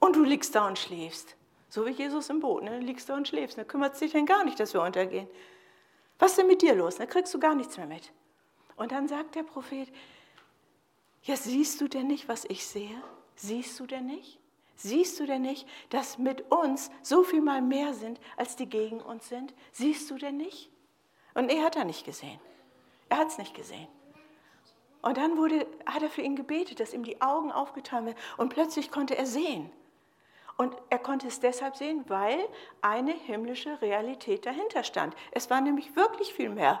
[0.00, 1.36] Und du liegst da und schläfst.
[1.72, 2.80] So wie Jesus im Boot, ne?
[2.80, 3.56] liegst da und schläfst.
[3.56, 3.64] Ne?
[3.64, 5.26] kümmert sich denn gar nicht, dass wir untergehen.
[6.18, 6.96] Was ist denn mit dir los?
[6.96, 7.08] Da ne?
[7.08, 8.12] kriegst du gar nichts mehr mit.
[8.76, 9.88] Und dann sagt der Prophet,
[11.22, 13.02] ja, siehst du denn nicht, was ich sehe?
[13.36, 14.38] Siehst du denn nicht?
[14.76, 19.00] Siehst du denn nicht, dass mit uns so viel mal mehr sind, als die gegen
[19.00, 19.54] uns sind?
[19.70, 20.68] Siehst du denn nicht?
[21.32, 22.38] Und er hat er nicht gesehen.
[23.08, 23.88] Er hat es nicht gesehen.
[25.00, 28.18] Und dann wurde, hat er für ihn gebetet, dass ihm die Augen aufgetan werden.
[28.36, 29.72] Und plötzlich konnte er sehen.
[30.62, 32.38] Und er konnte es deshalb sehen, weil
[32.82, 35.16] eine himmlische Realität dahinter stand.
[35.32, 36.80] Es war nämlich wirklich viel mehr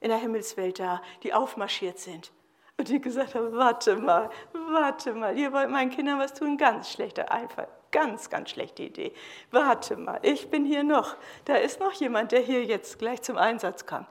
[0.00, 2.32] in der Himmelswelt da, die aufmarschiert sind.
[2.78, 6.90] Und die gesagt haben, warte mal, warte mal, ihr wollt meinen Kindern was tun, ganz
[6.90, 9.12] schlechter Einfall, ganz, ganz schlechte Idee.
[9.50, 13.36] Warte mal, ich bin hier noch, da ist noch jemand, der hier jetzt gleich zum
[13.36, 14.08] Einsatz kommt.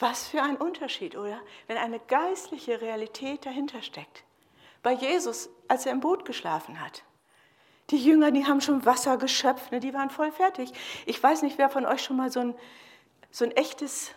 [0.00, 1.40] Was für ein Unterschied, oder?
[1.68, 4.24] Wenn eine geistliche Realität dahinter steckt.
[4.82, 7.04] Bei Jesus, als er im Boot geschlafen hat,
[7.90, 10.72] die Jünger, die haben schon Wasser geschöpft, ne, die waren voll fertig.
[11.06, 12.54] Ich weiß nicht, wer von euch schon mal so ein,
[13.30, 14.10] so ein echtes,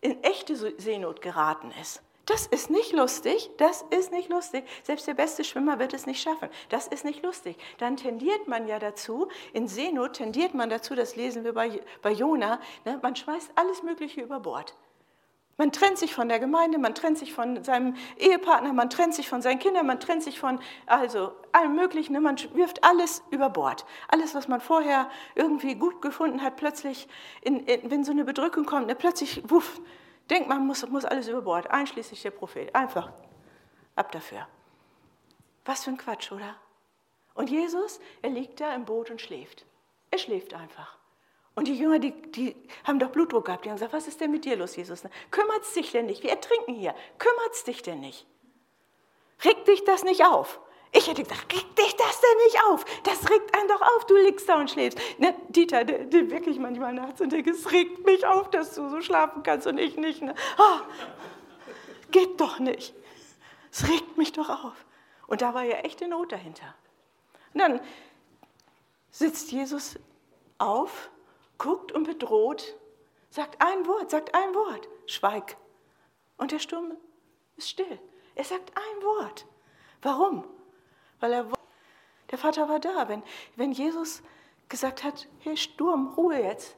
[0.00, 2.02] in echte Seenot geraten ist.
[2.26, 4.64] Das ist nicht lustig, das ist nicht lustig.
[4.82, 6.48] Selbst der beste Schwimmer wird es nicht schaffen.
[6.70, 7.56] Das ist nicht lustig.
[7.78, 12.12] Dann tendiert man ja dazu, in Seenot tendiert man dazu, das lesen wir bei, bei
[12.12, 14.74] Jona, ne, man schmeißt alles Mögliche über Bord.
[15.56, 19.28] Man trennt sich von der Gemeinde, man trennt sich von seinem Ehepartner, man trennt sich
[19.28, 22.12] von seinen Kindern, man trennt sich von also allem Möglichen.
[22.12, 22.20] Ne?
[22.20, 23.86] Man wirft alles über Bord.
[24.08, 27.08] Alles, was man vorher irgendwie gut gefunden hat, plötzlich,
[27.42, 29.80] in, in, wenn so eine Bedrückung kommt, ne, plötzlich, wuff,
[30.28, 32.74] denkt man, muss, muss alles über Bord, einschließlich der Prophet.
[32.74, 33.12] Einfach
[33.94, 34.48] ab dafür.
[35.64, 36.56] Was für ein Quatsch, oder?
[37.34, 39.66] Und Jesus, er liegt da im Boot und schläft.
[40.10, 40.98] Er schläft einfach.
[41.54, 43.64] Und die Jünger, die, die haben doch Blutdruck gehabt.
[43.64, 45.02] Die haben gesagt, was ist denn mit dir los, Jesus?
[45.30, 46.22] Kümmert es dich denn nicht?
[46.22, 46.94] Wir ertrinken hier.
[47.18, 48.26] Kümmert es dich denn nicht?
[49.44, 50.60] Regt dich das nicht auf?
[50.96, 52.84] Ich hätte gesagt, regt dich das denn nicht auf?
[53.02, 54.98] Das regt einen doch auf, du liegst da und schläfst.
[55.18, 58.88] Ne, Dieter, der, der wirklich manchmal nachts und denkt, es regt mich auf, dass du
[58.88, 60.22] so schlafen kannst und ich nicht.
[60.22, 60.34] Ne?
[60.56, 60.80] Oh,
[62.12, 62.94] geht doch nicht.
[63.72, 64.84] Es regt mich doch auf.
[65.26, 66.74] Und da war ja echte Not dahinter.
[67.52, 67.80] Und dann
[69.10, 69.98] sitzt Jesus
[70.58, 71.10] auf
[71.58, 72.76] guckt und bedroht,
[73.30, 75.56] sagt ein Wort, sagt ein Wort, schweig.
[76.36, 76.96] Und der Sturm
[77.56, 77.98] ist still.
[78.34, 79.46] Er sagt ein Wort.
[80.02, 80.44] Warum?
[81.20, 81.46] Weil er
[82.30, 83.08] der Vater war da.
[83.08, 83.22] Wenn,
[83.56, 84.22] wenn Jesus
[84.68, 86.76] gesagt hat, hier Sturm, Ruhe jetzt,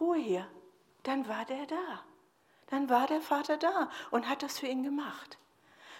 [0.00, 0.46] Ruhe hier,
[1.04, 2.04] dann war der da.
[2.66, 5.38] Dann war der Vater da und hat das für ihn gemacht.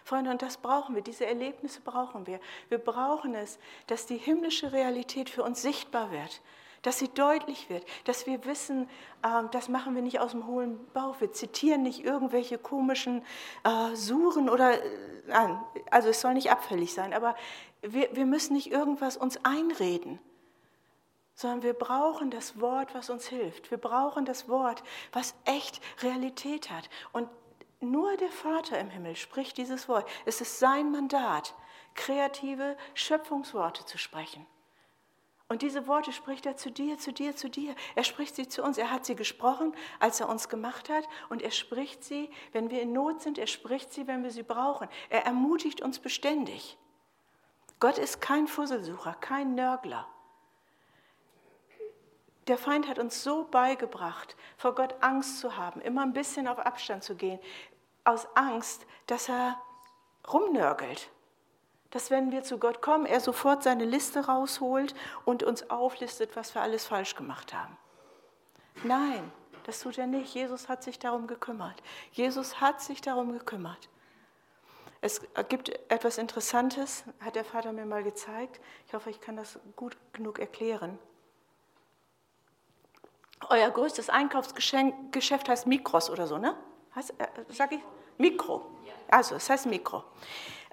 [0.04, 2.40] Freunde, und das brauchen wir, diese Erlebnisse brauchen wir.
[2.68, 6.40] Wir brauchen es, dass die himmlische Realität für uns sichtbar wird,
[6.82, 8.88] dass sie deutlich wird, dass wir wissen,
[9.24, 13.22] ähm, das machen wir nicht aus dem hohlen Bauch, wir zitieren nicht irgendwelche komischen
[13.64, 15.56] äh, Suren oder, äh,
[15.90, 17.34] also es soll nicht abfällig sein, aber
[17.82, 20.18] wir müssen nicht irgendwas uns einreden,
[21.38, 23.70] sondern wir brauchen das Wort, was uns hilft.
[23.70, 26.90] Wir brauchen das Wort, was echt Realität hat.
[27.12, 27.28] Und
[27.78, 30.08] nur der Vater im Himmel spricht dieses Wort.
[30.26, 31.54] Es ist sein Mandat,
[31.94, 34.44] kreative Schöpfungsworte zu sprechen.
[35.50, 37.74] Und diese Worte spricht er zu dir, zu dir, zu dir.
[37.94, 38.76] Er spricht sie zu uns.
[38.76, 41.08] Er hat sie gesprochen, als er uns gemacht hat.
[41.30, 43.38] Und er spricht sie, wenn wir in Not sind.
[43.38, 44.88] Er spricht sie, wenn wir sie brauchen.
[45.08, 46.76] Er ermutigt uns beständig.
[47.80, 50.06] Gott ist kein Fusselsucher, kein Nörgler.
[52.48, 56.58] Der Feind hat uns so beigebracht, vor Gott Angst zu haben, immer ein bisschen auf
[56.58, 57.38] Abstand zu gehen,
[58.04, 59.60] aus Angst, dass er
[60.32, 61.10] rumnörgelt
[61.90, 66.54] dass wenn wir zu Gott kommen, er sofort seine Liste rausholt und uns auflistet, was
[66.54, 67.76] wir alles falsch gemacht haben.
[68.84, 69.32] Nein,
[69.64, 70.34] das tut er nicht.
[70.34, 71.82] Jesus hat sich darum gekümmert.
[72.12, 73.88] Jesus hat sich darum gekümmert.
[75.00, 78.60] Es gibt etwas Interessantes, hat der Vater mir mal gezeigt.
[78.86, 80.98] Ich hoffe, ich kann das gut genug erklären.
[83.48, 86.56] Euer größtes Einkaufsgeschäft heißt Mikros oder so, ne?
[86.96, 87.80] Heißt, äh, sag ich?
[88.18, 88.66] Mikro.
[89.08, 90.02] Also, es heißt Mikro.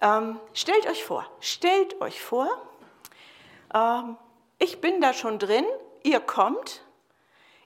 [0.01, 2.47] Ähm, stellt euch vor, stellt euch vor,
[3.73, 4.17] ähm,
[4.59, 5.65] ich bin da schon drin,
[6.03, 6.81] ihr kommt,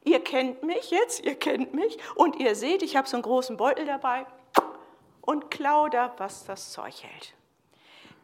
[0.04, 3.58] ihr kennt mich jetzt, ihr kennt mich und ihr seht, ich habe so einen großen
[3.58, 4.26] Beutel dabei
[5.22, 7.34] und klau da, was das Zeug hält.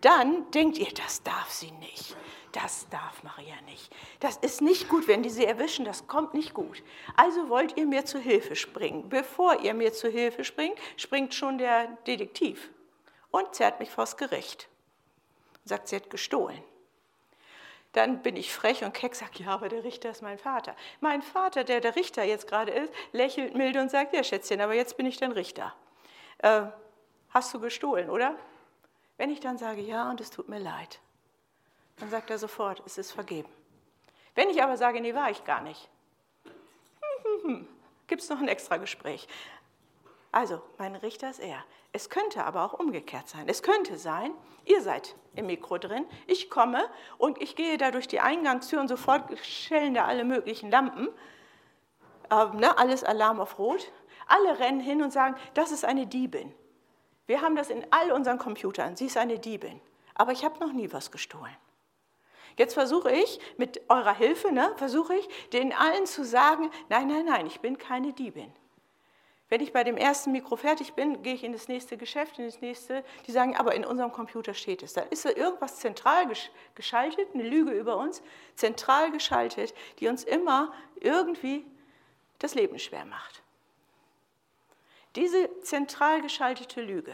[0.01, 2.15] Dann denkt ihr, das darf sie nicht.
[2.51, 3.93] Das darf Maria nicht.
[4.21, 6.83] Das ist nicht gut, wenn die sie erwischen, das kommt nicht gut.
[7.17, 9.09] Also wollt ihr mir zu Hilfe springen.
[9.09, 12.69] Bevor ihr mir zu Hilfe springt, springt schon der Detektiv
[13.35, 14.69] und zerrt mich vors Gericht.
[15.65, 16.63] Sagt, sie hat gestohlen.
[17.91, 20.73] Dann bin ich frech und keck, sage, ja, aber der Richter ist mein Vater.
[21.01, 24.73] Mein Vater, der der Richter jetzt gerade ist, lächelt milde und sagt, ja, Schätzchen, aber
[24.73, 25.75] jetzt bin ich dein Richter.
[26.37, 26.61] Äh,
[27.29, 28.37] hast du gestohlen, oder?
[29.17, 30.99] Wenn ich dann sage, ja, und es tut mir leid,
[31.97, 33.49] dann sagt er sofort, es ist vergeben.
[34.33, 35.89] Wenn ich aber sage, nee, war ich gar nicht,
[38.07, 39.27] gibt es noch ein extra Gespräch.
[40.35, 41.63] Also, mein Richter ist er.
[41.93, 43.47] Es könnte aber auch umgekehrt sein.
[43.47, 44.33] Es könnte sein,
[44.65, 46.83] ihr seid im Mikro drin, ich komme
[47.17, 51.07] und ich gehe da durch die Eingangstür und sofort schellen da alle möglichen Lampen,
[52.29, 53.89] äh, ne, alles Alarm auf Rot.
[54.27, 56.53] Alle rennen hin und sagen, das ist eine Diebin.
[57.27, 59.79] Wir haben das in all unseren Computern, sie ist eine Diebin.
[60.15, 61.55] Aber ich habe noch nie was gestohlen.
[62.57, 67.23] Jetzt versuche ich mit eurer Hilfe, ne, versuche ich den allen zu sagen, nein, nein,
[67.23, 68.51] nein, ich bin keine Diebin.
[69.55, 72.45] Wenn ich bei dem ersten Mikro fertig bin, gehe ich in das nächste Geschäft, in
[72.45, 73.05] das nächste.
[73.25, 74.91] Die sagen, aber in unserem Computer steht es.
[74.91, 76.29] Da ist irgendwas zentral
[76.75, 78.21] geschaltet, eine Lüge über uns,
[78.55, 81.65] zentral geschaltet, die uns immer irgendwie
[82.37, 83.43] das Leben schwer macht.
[85.15, 87.13] Diese zentral geschaltete Lüge,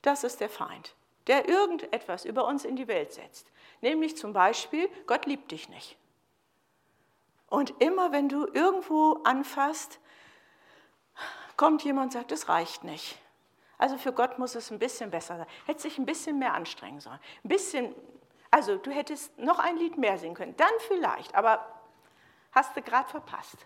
[0.00, 0.94] das ist der Feind,
[1.26, 3.46] der irgendetwas über uns in die Welt setzt.
[3.82, 5.98] Nämlich zum Beispiel, Gott liebt dich nicht.
[7.50, 10.00] Und immer wenn du irgendwo anfasst,
[11.56, 13.18] kommt jemand und sagt, es reicht nicht.
[13.78, 15.46] Also für Gott muss es ein bisschen besser sein.
[15.66, 17.18] Hätte sich ein bisschen mehr anstrengen sollen.
[17.44, 17.94] Ein bisschen,
[18.50, 20.56] also du hättest noch ein Lied mehr singen können.
[20.56, 21.66] Dann vielleicht, aber
[22.52, 23.56] hast du gerade verpasst.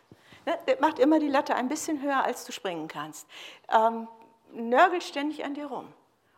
[0.46, 0.58] Ne?
[0.80, 3.28] Macht immer die Latte ein bisschen höher, als du springen kannst.
[3.68, 4.08] Ähm,
[4.52, 5.92] nörgelt ständig an dir rum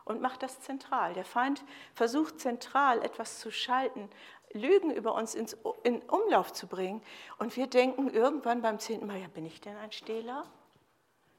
[0.05, 1.13] und macht das zentral.
[1.13, 4.09] Der Feind versucht zentral etwas zu schalten,
[4.53, 7.01] Lügen über uns ins, in Umlauf zu bringen.
[7.37, 10.43] Und wir denken irgendwann beim zehnten Mal, ja, bin ich denn ein Stehler?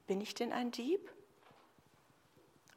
[0.07, 1.11] Bin ich denn ein Dieb?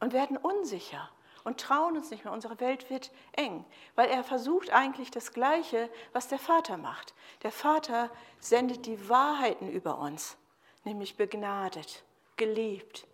[0.01, 1.11] Und werden unsicher
[1.47, 2.33] und trauen uns nicht mehr.
[2.33, 7.15] Unsere Welt wird eng, weil er versucht eigentlich das Gleiche, was der Vater macht.
[7.45, 8.11] Der Vater
[8.41, 10.37] sendet die Wahrheiten über uns,
[10.85, 12.03] nämlich begnadet,
[12.37, 13.07] geliebt.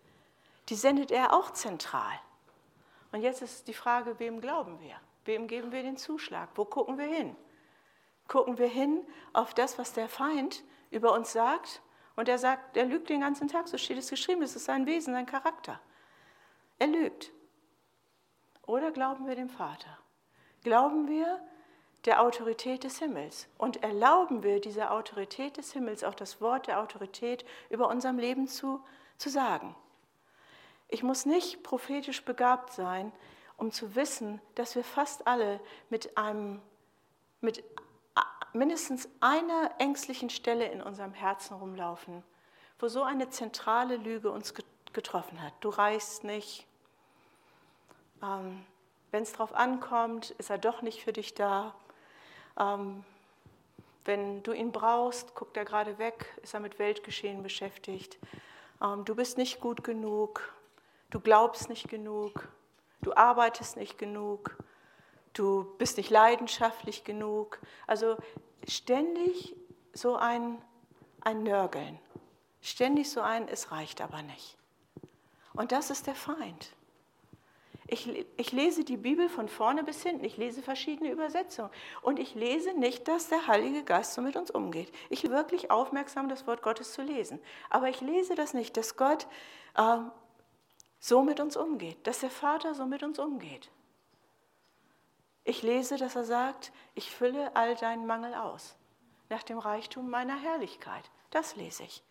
[0.69, 2.19] Die sendet er auch zentral.
[3.11, 4.95] Und jetzt ist die Frage, wem glauben wir?
[5.25, 6.49] Wem geben wir den Zuschlag?
[6.55, 7.35] Wo gucken wir hin?
[8.27, 11.83] Gucken wir hin auf das, was der Feind über uns sagt?
[12.15, 14.85] Und er sagt, er lügt den ganzen Tag, so steht es geschrieben, es ist sein
[14.85, 15.79] Wesen, sein Charakter.
[16.79, 17.31] Er lügt.
[18.65, 19.97] Oder glauben wir dem Vater?
[20.63, 21.41] Glauben wir
[22.05, 26.81] der Autorität des Himmels und erlauben wir dieser Autorität des Himmels auch das Wort der
[26.81, 28.81] Autorität über unserem Leben zu,
[29.17, 29.75] zu sagen?
[30.87, 33.11] Ich muss nicht prophetisch begabt sein,
[33.57, 36.61] um zu wissen, dass wir fast alle mit, einem,
[37.41, 37.63] mit
[38.53, 42.23] mindestens einer ängstlichen Stelle in unserem Herzen rumlaufen,
[42.79, 44.53] wo so eine zentrale Lüge uns
[44.93, 45.53] getroffen hat.
[45.61, 46.65] Du reichst nicht.
[48.21, 48.65] Ähm,
[49.11, 51.73] Wenn es darauf ankommt, ist er doch nicht für dich da.
[52.59, 53.03] Ähm,
[54.05, 58.17] wenn du ihn brauchst, guckt er gerade weg, ist er mit Weltgeschehen beschäftigt.
[58.81, 60.53] Ähm, du bist nicht gut genug
[61.13, 62.47] du glaubst nicht genug,
[63.01, 64.57] du arbeitest nicht genug,
[65.33, 67.59] du bist nicht leidenschaftlich genug.
[67.87, 68.17] Also
[68.67, 69.55] ständig
[69.93, 70.61] so ein,
[71.21, 71.99] ein Nörgeln,
[72.61, 74.57] ständig so ein, es reicht aber nicht.
[75.53, 76.73] Und das ist der Feind.
[77.85, 81.69] Ich, ich, lese die Bibel von vorne bis hinten, ich lese verschiedene Übersetzungen
[82.01, 84.91] und ich lese nicht, dass der Heilige Geist so mit uns umgeht.
[85.09, 87.39] Ich bin wirklich aufmerksam, das Wort Gottes zu lesen.
[87.69, 89.27] Aber ich lese das nicht, dass Gott
[89.75, 89.97] äh,
[90.99, 93.69] so mit uns umgeht, dass der Vater so mit uns umgeht.
[95.45, 98.75] Ich lese, dass er sagt, ich fülle all deinen Mangel aus,
[99.29, 101.09] nach dem Reichtum meiner Herrlichkeit.
[101.31, 102.03] Das lese ich.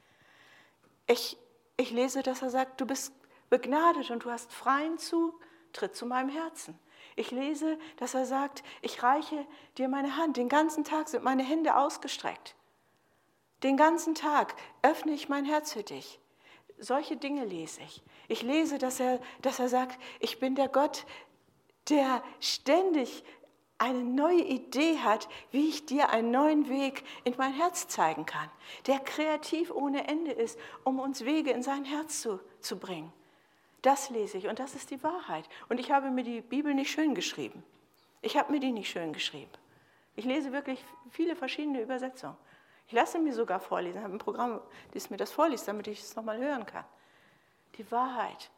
[1.07, 1.38] Ich,
[1.77, 3.12] ich lese, dass er sagt, du bist
[3.49, 6.79] begnadet und du hast freien Zutritt zu meinem Herzen.
[7.16, 10.37] Ich lese, dass er sagt, ich reiche dir meine Hand.
[10.37, 12.55] Den ganzen Tag sind meine Hände ausgestreckt.
[13.62, 16.18] Den ganzen Tag öffne ich mein Herz für dich.
[16.79, 18.03] Solche Dinge lese ich.
[18.29, 21.05] Ich lese, dass er, dass er sagt, ich bin der Gott,
[21.88, 23.25] der ständig
[23.79, 28.49] eine neue Idee hat, wie ich dir einen neuen Weg in mein Herz zeigen kann,
[28.87, 33.12] der kreativ ohne Ende ist, um uns Wege in sein Herz zu, zu bringen.
[33.83, 35.49] Das lese ich und das ist die Wahrheit.
[35.68, 37.64] Und ich habe mir die Bibel nicht schön geschrieben.
[38.21, 39.51] Ich habe mir die nicht schön geschrieben.
[40.14, 42.37] Ich lese wirklich viele verschiedene Übersetzungen.
[42.87, 44.61] Ich lasse mir sogar vorlesen, ich habe ein Programm,
[44.92, 46.85] das mir das vorliest, damit ich es nochmal hören kann.
[47.79, 48.51] Die Wahrheit.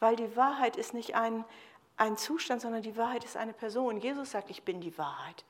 [0.00, 1.44] Weil die Wahrheit ist nicht ein,
[1.96, 3.98] ein Zustand, sondern die Wahrheit ist eine Person.
[3.98, 5.44] Jesus sagt, ich bin die Wahrheit.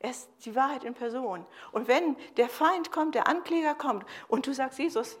[0.00, 1.46] Er ist die Wahrheit in Person.
[1.72, 5.18] Und wenn der Feind kommt, der Ankläger kommt und du sagst, Jesus,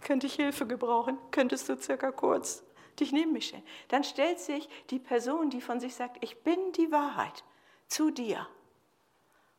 [0.00, 1.18] könnte ich Hilfe gebrauchen?
[1.30, 2.64] Könntest du circa kurz
[2.98, 3.66] dich neben mich stellen?
[3.88, 7.44] Dann stellt sich die Person, die von sich sagt, ich bin die Wahrheit,
[7.86, 8.48] zu dir.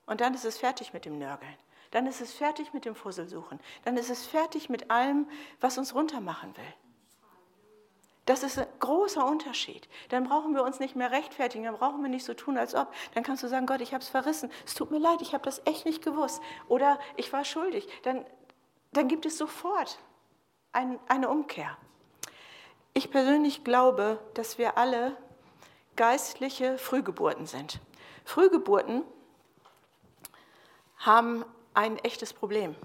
[0.05, 1.55] Und dann ist es fertig mit dem Nörgeln.
[1.91, 3.59] Dann ist es fertig mit dem Fusselsuchen.
[3.85, 5.29] Dann ist es fertig mit allem,
[5.61, 6.73] was uns runtermachen will.
[8.27, 9.87] Das ist ein großer Unterschied.
[10.09, 12.93] Dann brauchen wir uns nicht mehr rechtfertigen, dann brauchen wir nicht so tun, als ob.
[13.13, 14.51] Dann kannst du sagen, Gott, ich habe es verrissen.
[14.65, 16.41] Es tut mir leid, ich habe das echt nicht gewusst.
[16.67, 17.87] Oder ich war schuldig.
[18.03, 18.25] Dann,
[18.91, 19.97] dann gibt es sofort
[20.73, 21.77] ein, eine Umkehr.
[22.93, 25.15] Ich persönlich glaube, dass wir alle
[25.95, 27.79] geistliche Frühgeburten sind.
[28.25, 29.03] Frühgeburten
[30.97, 32.75] haben ein echtes Problem.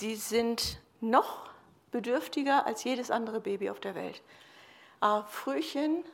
[0.00, 1.47] Die sind noch
[1.90, 4.22] bedürftiger als jedes andere Baby auf der Welt.
[5.00, 6.04] Äh, Frühchen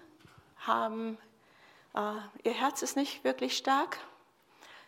[0.58, 1.18] haben,
[1.94, 3.98] äh, ihr Herz ist nicht wirklich stark,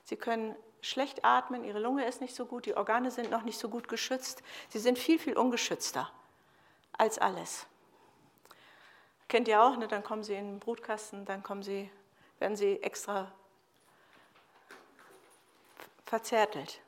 [0.04, 3.58] sie können schlecht atmen, ihre Lunge ist nicht so gut, die Organe sind noch nicht
[3.58, 6.10] so gut geschützt, sie sind viel, viel ungeschützter
[6.92, 7.66] als alles.
[9.28, 9.88] Kennt ihr auch, ne?
[9.88, 11.90] dann kommen sie in den Brutkasten, dann kommen sie,
[12.38, 13.32] werden sie extra
[16.04, 16.80] verzärtelt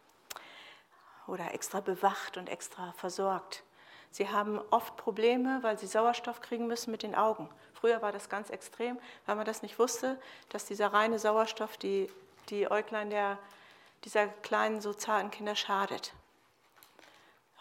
[1.27, 3.65] oder extra bewacht und extra versorgt.
[4.11, 7.49] Sie haben oft Probleme, weil sie Sauerstoff kriegen müssen mit den Augen.
[7.75, 12.11] Früher war das ganz extrem, weil man das nicht wusste, dass dieser reine Sauerstoff die,
[12.49, 13.39] die Äuglein der,
[14.05, 16.13] dieser kleinen, so zarten Kinder schadet.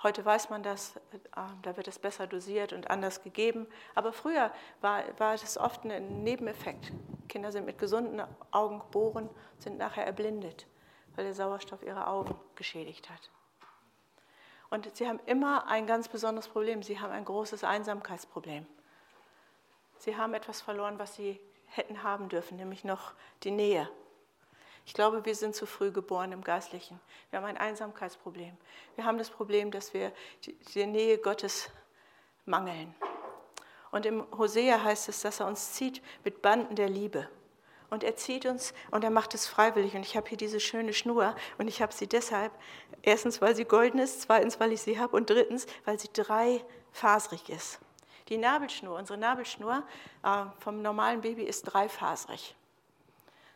[0.04, 3.68] Heute weiß man das, äh, da wird es besser dosiert und anders gegeben.
[3.96, 6.92] Aber früher war, war das oft ein Nebeneffekt.
[7.28, 10.68] Kinder sind mit gesunden Augen geboren, sind nachher erblindet,
[11.16, 13.32] weil der Sauerstoff ihre Augen geschädigt hat.
[14.70, 16.84] Und sie haben immer ein ganz besonderes Problem.
[16.84, 18.66] Sie haben ein großes Einsamkeitsproblem.
[20.00, 23.90] Sie haben etwas verloren, was sie hätten haben dürfen, nämlich noch die Nähe.
[24.86, 27.00] Ich glaube, wir sind zu früh geboren im Geistlichen.
[27.30, 28.56] Wir haben ein Einsamkeitsproblem.
[28.96, 30.14] Wir haben das Problem, dass wir
[30.46, 31.70] die Nähe Gottes
[32.46, 32.96] mangeln.
[33.92, 37.30] Und im Hosea heißt es, dass er uns zieht mit Banden der Liebe.
[37.90, 39.96] Und er zieht uns und er macht es freiwillig.
[39.96, 42.52] Und ich habe hier diese schöne Schnur und ich habe sie deshalb,
[43.02, 47.50] erstens, weil sie golden ist, zweitens, weil ich sie habe und drittens, weil sie dreifasrig
[47.50, 47.80] ist.
[48.28, 49.84] Die Nabelschnur, unsere Nabelschnur
[50.24, 52.56] äh, vom normalen Baby ist dreifasrig.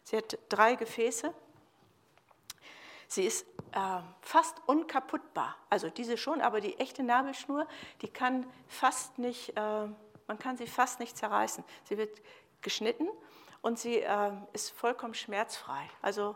[0.03, 1.33] Sie hat drei Gefäße.
[3.07, 5.57] Sie ist äh, fast unkaputtbar.
[5.69, 7.67] Also diese schon, aber die echte Nabelschnur,
[8.01, 9.87] die kann fast nicht, äh,
[10.27, 11.65] man kann sie fast nicht zerreißen.
[11.83, 12.21] Sie wird
[12.61, 13.09] geschnitten
[13.61, 15.89] und sie äh, ist vollkommen schmerzfrei.
[16.01, 16.35] Also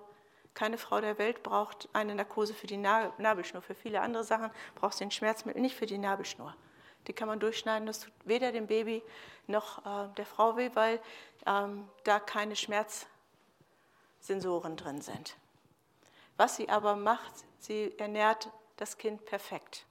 [0.54, 3.62] keine Frau der Welt braucht eine Narkose für die Nabelschnur.
[3.62, 6.56] Für viele andere Sachen braucht sie ein Schmerzmittel, nicht für die Nabelschnur.
[7.08, 9.04] Die kann man durchschneiden, das tut weder dem Baby
[9.48, 11.00] noch äh, der Frau weh, weil
[11.46, 15.36] ähm, da keine Schmerzsensoren drin sind.
[16.38, 19.86] Was sie aber macht, sie ernährt das Kind perfekt.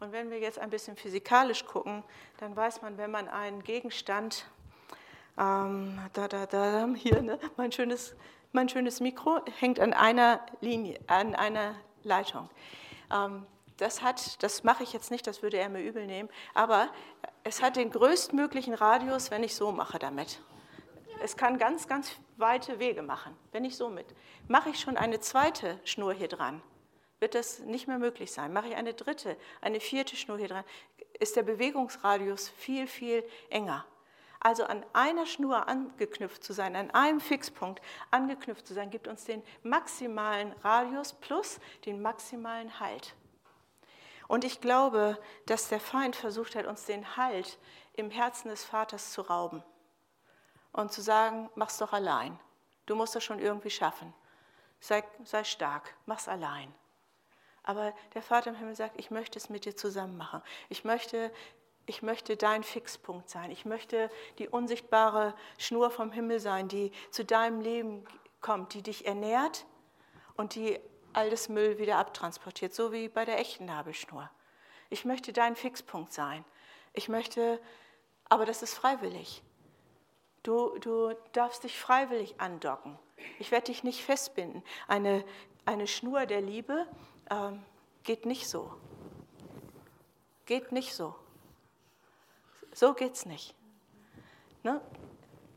[0.00, 2.04] Und wenn wir jetzt ein bisschen physikalisch gucken,
[2.38, 4.46] dann weiß man, wenn man einen Gegenstand
[5.38, 7.38] ähm, da, da, da, hier, ne?
[7.56, 8.16] mein, schönes,
[8.52, 12.50] mein schönes Mikro hängt an einer Linie, an einer Leitung.
[13.12, 13.46] Ähm,
[13.76, 16.88] das hat, das mache ich jetzt nicht, das würde er mir übel nehmen, aber
[17.44, 20.40] es hat den größtmöglichen Radius, wenn ich so mache damit.
[21.22, 24.06] Es kann ganz, ganz weite Wege machen, wenn ich so mit.
[24.48, 26.60] Mache ich schon eine zweite Schnur hier dran,
[27.20, 28.52] wird das nicht mehr möglich sein.
[28.52, 30.64] Mache ich eine dritte, eine vierte Schnur hier dran,
[31.18, 33.84] ist der Bewegungsradius viel, viel enger.
[34.40, 39.24] Also an einer Schnur angeknüpft zu sein, an einem Fixpunkt angeknüpft zu sein, gibt uns
[39.24, 43.14] den maximalen Radius plus den maximalen Halt.
[44.28, 47.58] Und ich glaube, dass der Feind versucht hat, uns den Halt
[47.94, 49.62] im Herzen des Vaters zu rauben
[50.72, 52.38] und zu sagen, mach's doch allein.
[52.86, 54.14] Du musst das schon irgendwie schaffen.
[54.80, 56.72] Sei, sei stark, mach's allein.
[57.64, 60.40] Aber der Vater im Himmel sagt, ich möchte es mit dir zusammen machen.
[60.68, 61.32] Ich möchte
[61.88, 63.50] ich möchte dein Fixpunkt sein.
[63.50, 68.04] Ich möchte die unsichtbare Schnur vom Himmel sein, die zu deinem Leben
[68.40, 69.66] kommt, die dich ernährt
[70.36, 70.78] und die
[71.12, 74.30] all das Müll wieder abtransportiert, so wie bei der echten Nabelschnur.
[74.90, 76.44] Ich möchte dein Fixpunkt sein.
[76.92, 77.60] Ich möchte,
[78.28, 79.42] aber das ist freiwillig.
[80.42, 82.98] Du, du darfst dich freiwillig andocken.
[83.38, 84.62] Ich werde dich nicht festbinden.
[84.86, 85.24] Eine,
[85.64, 86.86] eine Schnur der Liebe
[87.30, 87.64] ähm,
[88.04, 88.72] geht nicht so
[90.48, 91.14] geht nicht so.
[92.78, 93.56] So geht's nicht.
[94.62, 94.80] Ne?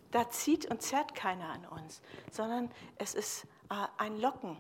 [0.09, 2.01] Da zieht und zerrt keiner an uns,
[2.31, 4.59] sondern es ist äh, ein Locken.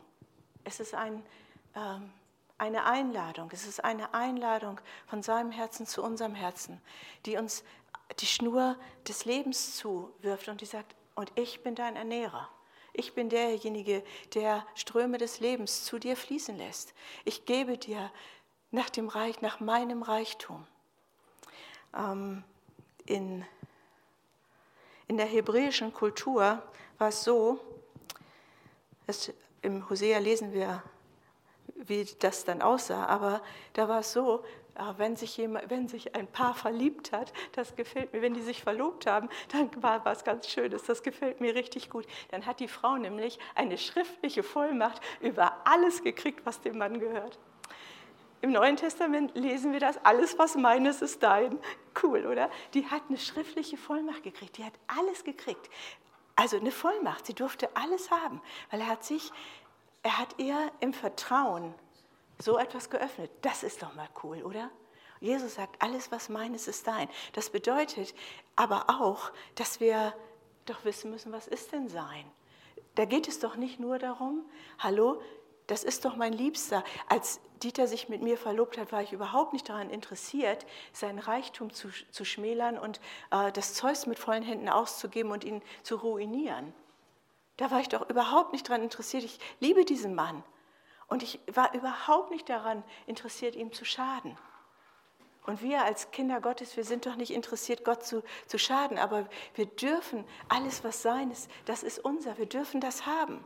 [0.63, 1.25] Es ist ein,
[1.73, 2.11] ähm,
[2.59, 3.49] eine Einladung.
[3.51, 6.79] Es ist eine Einladung von seinem Herzen zu unserem Herzen,
[7.25, 7.63] die uns
[8.19, 12.47] die Schnur des Lebens zuwirft und die sagt, und ich bin dein Ernährer.
[12.93, 14.03] Ich bin derjenige,
[14.35, 16.93] der Ströme des Lebens zu dir fließen lässt.
[17.25, 18.11] Ich gebe dir
[18.69, 20.67] nach dem Reich, nach meinem Reichtum.
[21.95, 22.43] Ähm,
[23.05, 23.45] in,
[25.07, 26.61] in der hebräischen Kultur
[26.97, 27.59] war es so,
[29.07, 30.83] dass im Hosea lesen wir,
[31.75, 33.41] wie das dann aussah, aber
[33.73, 34.43] da war es so,
[34.75, 38.41] äh, wenn sich, jemand, wenn sich ein Paar verliebt hat, das gefällt mir, wenn die
[38.41, 42.05] sich verlobt haben, dann war was ganz Schönes, das gefällt mir richtig gut.
[42.29, 47.39] Dann hat die Frau nämlich eine schriftliche Vollmacht über alles gekriegt, was dem Mann gehört.
[48.41, 51.59] Im Neuen Testament lesen wir das, alles was meines ist dein.
[52.01, 52.49] Cool, oder?
[52.73, 55.69] Die hat eine schriftliche Vollmacht gekriegt, die hat alles gekriegt.
[56.35, 59.31] Also eine Vollmacht, sie durfte alles haben, weil er hat sich,
[60.01, 61.75] er hat ihr im Vertrauen
[62.39, 63.29] so etwas geöffnet.
[63.41, 64.71] Das ist doch mal cool, oder?
[65.19, 67.07] Jesus sagt, alles was meines ist dein.
[67.33, 68.15] Das bedeutet
[68.55, 70.15] aber auch, dass wir
[70.65, 72.25] doch wissen müssen, was ist denn sein?
[72.95, 74.43] Da geht es doch nicht nur darum,
[74.79, 75.21] hallo,
[75.71, 76.83] das ist doch mein Liebster.
[77.07, 81.71] Als Dieter sich mit mir verlobt hat, war ich überhaupt nicht daran interessiert, seinen Reichtum
[81.71, 82.99] zu, zu schmälern und
[83.31, 86.73] äh, das Zeus mit vollen Händen auszugeben und ihn zu ruinieren.
[87.55, 89.23] Da war ich doch überhaupt nicht daran interessiert.
[89.23, 90.43] Ich liebe diesen Mann.
[91.07, 94.37] Und ich war überhaupt nicht daran interessiert, ihm zu schaden.
[95.45, 99.29] Und wir als Kinder Gottes, wir sind doch nicht interessiert, Gott zu, zu schaden, aber
[99.55, 102.37] wir dürfen alles, was sein ist, das ist unser.
[102.37, 103.45] Wir dürfen das haben.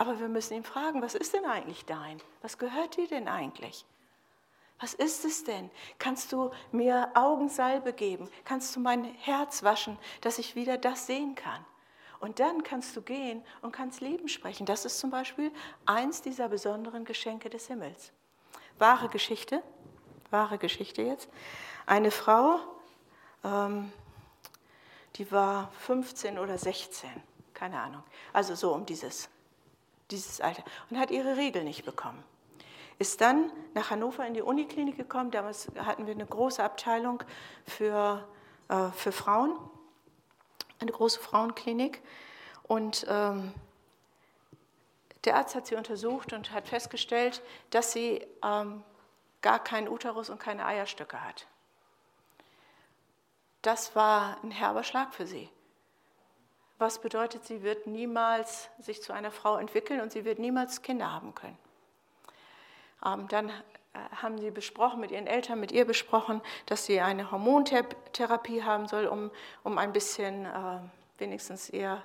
[0.00, 2.22] Aber wir müssen ihn fragen, was ist denn eigentlich dein?
[2.40, 3.84] Was gehört dir denn eigentlich?
[4.78, 5.70] Was ist es denn?
[5.98, 8.26] Kannst du mir Augensalbe geben?
[8.46, 11.66] Kannst du mein Herz waschen, dass ich wieder das sehen kann?
[12.18, 14.64] Und dann kannst du gehen und kannst Leben sprechen.
[14.64, 15.52] Das ist zum Beispiel
[15.84, 18.10] eins dieser besonderen Geschenke des Himmels.
[18.78, 19.62] Wahre Geschichte,
[20.30, 21.28] wahre Geschichte jetzt.
[21.84, 22.58] Eine Frau,
[23.44, 23.92] ähm,
[25.16, 27.10] die war 15 oder 16,
[27.52, 28.02] keine Ahnung.
[28.32, 29.28] Also so um dieses
[30.10, 32.22] dieses Alter, und hat ihre Regel nicht bekommen.
[32.98, 35.30] Ist dann nach Hannover in die Uniklinik gekommen.
[35.30, 37.22] Damals hatten wir eine große Abteilung
[37.66, 38.26] für,
[38.68, 39.56] äh, für Frauen,
[40.80, 42.02] eine große Frauenklinik.
[42.64, 43.54] Und ähm,
[45.24, 48.82] der Arzt hat sie untersucht und hat festgestellt, dass sie ähm,
[49.40, 51.46] gar keinen Uterus und keine Eierstöcke hat.
[53.62, 55.48] Das war ein herber Schlag für sie
[56.80, 61.12] was bedeutet, sie wird niemals sich zu einer Frau entwickeln und sie wird niemals Kinder
[61.12, 61.58] haben können.
[63.04, 63.52] Ähm, dann äh,
[64.22, 69.06] haben sie besprochen, mit ihren Eltern, mit ihr besprochen, dass sie eine Hormontherapie haben soll,
[69.06, 69.30] um,
[69.62, 70.78] um ein bisschen äh,
[71.18, 72.02] wenigstens ihr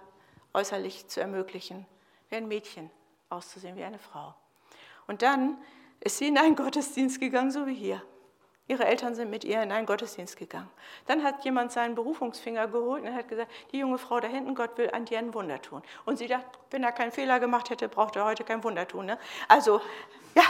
[0.53, 1.85] äußerlich zu ermöglichen,
[2.29, 2.89] wie ein Mädchen
[3.29, 4.33] auszusehen, wie eine Frau.
[5.07, 5.57] Und dann
[5.99, 8.01] ist sie in einen Gottesdienst gegangen, so wie hier.
[8.67, 10.69] Ihre Eltern sind mit ihr in einen Gottesdienst gegangen.
[11.05, 14.75] Dann hat jemand seinen Berufungsfinger geholt und hat gesagt, die junge Frau da hinten, Gott
[14.77, 15.83] will an dir ein Wunder tun.
[16.05, 19.05] Und sie dachte, wenn er keinen Fehler gemacht hätte, braucht er heute kein Wunder tun.
[19.05, 19.19] Ne?
[19.47, 19.81] Also,
[20.33, 20.43] ja,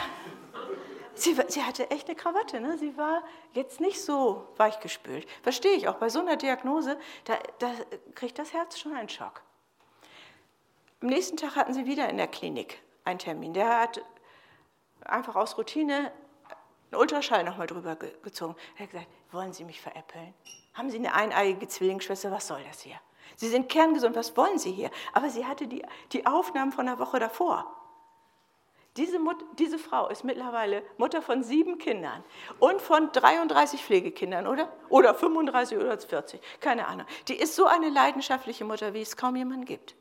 [1.13, 2.61] sie, sie, hatte echt eine Krawatte.
[2.61, 2.77] Ne?
[2.77, 5.27] Sie war jetzt nicht so weichgespült.
[5.43, 5.95] Verstehe ich auch.
[5.95, 7.69] Bei so einer Diagnose, da, da
[8.13, 9.41] kriegt das Herz schon einen Schock.
[11.01, 13.53] Am nächsten Tag hatten sie wieder in der Klinik einen Termin.
[13.53, 14.01] Der hat
[15.03, 16.13] einfach aus Routine
[16.91, 18.55] einen Ultraschall nochmal drüber gezogen.
[18.75, 20.33] Er hat gesagt, wollen Sie mich veräppeln?
[20.73, 22.31] Haben Sie eine eineiige Zwillingsschwester?
[22.31, 22.99] Was soll das hier?
[23.35, 24.91] Sie sind kerngesund, was wollen Sie hier?
[25.13, 27.65] Aber sie hatte die, die Aufnahmen von der Woche davor.
[28.97, 32.23] Diese, Mut, diese Frau ist mittlerweile Mutter von sieben Kindern
[32.59, 34.71] und von 33 Pflegekindern, oder?
[34.87, 37.05] Oder 35 oder 40, keine Ahnung.
[37.27, 39.95] Die ist so eine leidenschaftliche Mutter, wie es kaum jemanden gibt.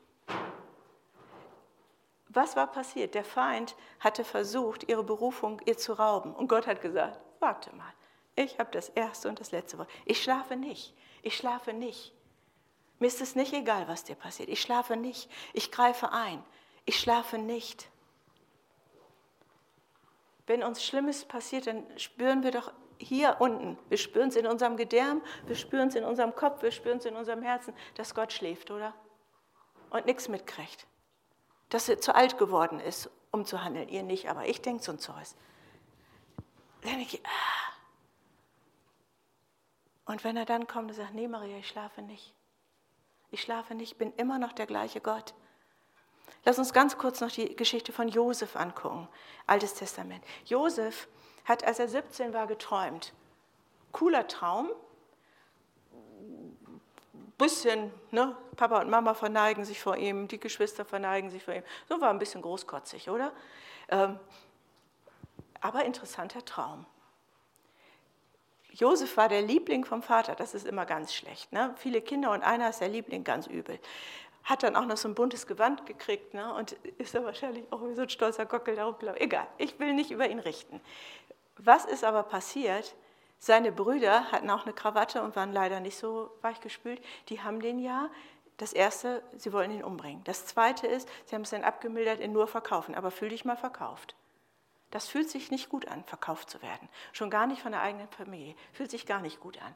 [2.35, 3.15] Was war passiert?
[3.15, 6.35] Der Feind hatte versucht, ihre Berufung ihr zu rauben.
[6.35, 7.93] Und Gott hat gesagt, warte mal,
[8.35, 9.89] ich habe das erste und das letzte Wort.
[10.03, 10.93] Ich schlafe nicht.
[11.21, 12.13] Ich schlafe nicht.
[12.99, 14.49] Mir ist es nicht egal, was dir passiert.
[14.49, 15.31] Ich schlafe nicht.
[15.53, 16.43] Ich greife ein.
[16.83, 17.89] Ich schlafe nicht.
[20.45, 24.77] Wenn uns Schlimmes passiert, dann spüren wir doch hier unten, wir spüren es in unserem
[24.77, 28.31] Gedärm, wir spüren es in unserem Kopf, wir spüren es in unserem Herzen, dass Gott
[28.31, 28.93] schläft, oder?
[29.89, 30.85] Und nichts mitkriegt
[31.69, 33.89] dass er zu alt geworden ist, um zu handeln.
[33.89, 35.35] Ihr nicht, aber ich denke so ein Zeus.
[36.85, 37.29] Ah.
[40.05, 42.33] Und wenn er dann kommt und sagt, nee Maria, ich schlafe nicht.
[43.31, 45.33] Ich schlafe nicht, bin immer noch der gleiche Gott.
[46.43, 49.07] Lass uns ganz kurz noch die Geschichte von Josef angucken,
[49.47, 50.23] Altes Testament.
[50.45, 51.07] Josef
[51.43, 53.13] hat, als er 17 war, geträumt.
[53.91, 54.69] Cooler Traum.
[57.37, 58.35] Bisschen, ne?
[58.55, 61.63] Papa und Mama verneigen sich vor ihm, die Geschwister verneigen sich vor ihm.
[61.89, 63.33] So war ein bisschen großkotzig, oder?
[63.89, 64.19] Ähm,
[65.59, 66.85] aber interessanter Traum.
[68.71, 71.51] Josef war der Liebling vom Vater, das ist immer ganz schlecht.
[71.53, 71.73] Ne?
[71.77, 73.79] Viele Kinder und einer ist der Liebling, ganz übel.
[74.43, 76.53] Hat dann auch noch so ein buntes Gewand gekriegt ne?
[76.53, 79.21] und ist da wahrscheinlich auch so ein stolzer Gockel darauf gelaufen.
[79.21, 80.81] Egal, ich will nicht über ihn richten.
[81.57, 82.95] Was ist aber passiert?
[83.37, 87.01] Seine Brüder hatten auch eine Krawatte und waren leider nicht so weichgespült.
[87.29, 88.09] Die haben den ja,
[88.57, 90.23] das erste, sie wollen ihn umbringen.
[90.23, 93.57] Das zweite ist, sie haben es dann abgemildert in nur verkaufen, aber fühl dich mal
[93.57, 94.15] verkauft.
[94.91, 96.87] Das fühlt sich nicht gut an, verkauft zu werden.
[97.11, 98.55] Schon gar nicht von der eigenen Familie.
[98.71, 99.75] Fühlt sich gar nicht gut an.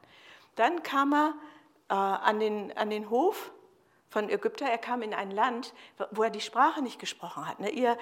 [0.54, 1.34] Dann kam er
[1.90, 3.52] äh, an, den, an den Hof
[4.08, 4.66] von Ägypter.
[4.66, 5.74] Er kam in ein Land,
[6.10, 7.60] wo er die Sprache nicht gesprochen hat.
[7.60, 7.70] Ne?
[7.70, 7.98] Ihr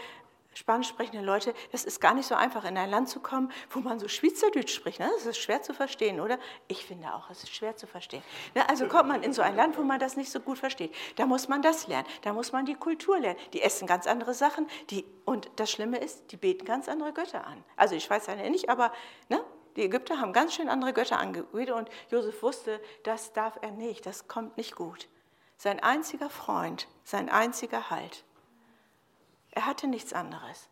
[0.59, 3.79] spanisch sprechende Leute, das ist gar nicht so einfach, in ein Land zu kommen, wo
[3.79, 4.99] man so Schweizerdeutsch spricht.
[4.99, 5.09] Ne?
[5.15, 6.37] Das ist schwer zu verstehen, oder?
[6.67, 8.23] Ich finde auch, es ist schwer zu verstehen.
[8.57, 8.69] Ne?
[8.69, 10.93] Also kommt man in so ein Land, wo man das nicht so gut versteht.
[11.15, 13.39] Da muss man das lernen, da muss man die Kultur lernen.
[13.53, 14.67] Die essen ganz andere Sachen.
[14.91, 17.63] Die, und das Schlimme ist, die beten ganz andere Götter an.
[17.77, 18.93] Also die Schweizer nicht, aber
[19.29, 19.41] ne?
[19.77, 24.07] die Ägypter haben ganz schön andere Götter angebetet und Josef wusste, das darf er nicht,
[24.07, 25.09] das kommt nicht gut.
[25.57, 28.25] Sein einziger Freund, sein einziger Halt
[29.59, 30.69] er hatte nichts anderes.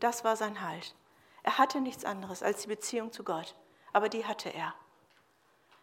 [0.00, 0.94] Das war sein Halt.
[1.42, 3.54] Er hatte nichts anderes als die Beziehung zu Gott.
[3.92, 4.72] Aber die hatte er.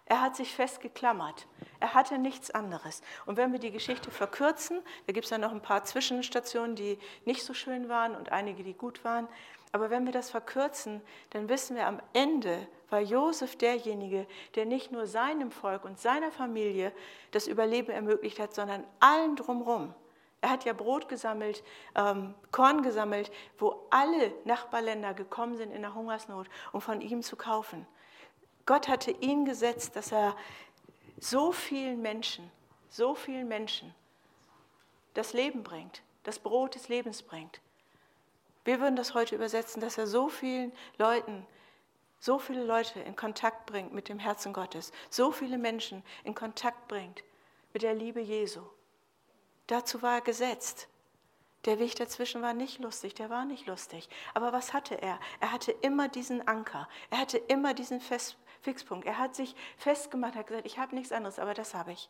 [0.07, 1.45] Er hat sich festgeklammert.
[1.79, 3.03] Er hatte nichts anderes.
[3.27, 6.97] Und wenn wir die Geschichte verkürzen, da gibt es ja noch ein paar Zwischenstationen, die
[7.23, 9.27] nicht so schön waren und einige, die gut waren.
[9.71, 14.25] Aber wenn wir das verkürzen, dann wissen wir, am Ende war Josef derjenige,
[14.55, 16.93] der nicht nur seinem Volk und seiner Familie
[17.29, 19.93] das Überleben ermöglicht hat, sondern allen drumherum.
[20.41, 21.63] Er hat ja Brot gesammelt,
[21.95, 27.35] ähm, Korn gesammelt, wo alle Nachbarländer gekommen sind in der Hungersnot, um von ihm zu
[27.35, 27.85] kaufen.
[28.65, 30.35] Gott hatte ihn gesetzt, dass er
[31.19, 32.49] so vielen Menschen,
[32.89, 33.93] so vielen Menschen
[35.13, 37.59] das Leben bringt, das Brot des Lebens bringt.
[38.63, 41.45] Wir würden das heute übersetzen, dass er so vielen Leuten,
[42.19, 46.87] so viele Leute in Kontakt bringt mit dem Herzen Gottes, so viele Menschen in Kontakt
[46.87, 47.23] bringt
[47.73, 48.61] mit der Liebe Jesu.
[49.69, 50.87] Dazu war er gesetzt.
[51.65, 54.09] Der Weg dazwischen war nicht lustig, der war nicht lustig.
[54.33, 55.19] Aber was hatte er?
[55.39, 59.05] Er hatte immer diesen Anker, er hatte immer diesen Fest Fixpunkt.
[59.05, 62.09] Er hat sich festgemacht, hat gesagt, ich habe nichts anderes, aber das habe ich.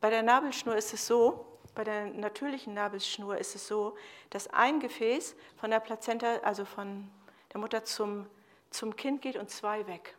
[0.00, 3.96] Bei der Nabelschnur ist es so, bei der natürlichen Nabelschnur ist es so,
[4.30, 7.08] dass ein Gefäß von der Plazenta, also von
[7.52, 8.26] der Mutter zum,
[8.70, 10.16] zum Kind geht und zwei weg.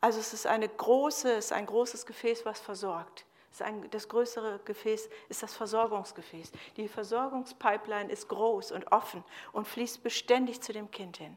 [0.00, 3.26] Also es ist, eine große, es ist ein großes Gefäß, was versorgt.
[3.90, 6.52] Das größere Gefäß ist das Versorgungsgefäß.
[6.76, 11.36] Die Versorgungspipeline ist groß und offen und fließt beständig zu dem Kind hin.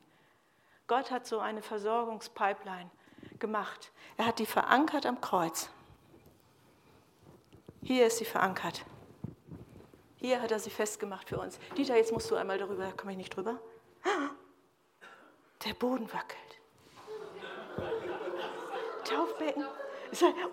[0.87, 2.89] Gott hat so eine Versorgungspipeline
[3.39, 3.91] gemacht.
[4.17, 5.69] Er hat die verankert am Kreuz.
[7.81, 8.85] Hier ist sie verankert.
[10.17, 11.59] Hier hat er sie festgemacht für uns.
[11.75, 13.59] Dieter, jetzt musst du einmal darüber, da komme ich nicht drüber.
[15.65, 16.39] Der Boden wackelt.
[19.03, 19.65] Taufbecken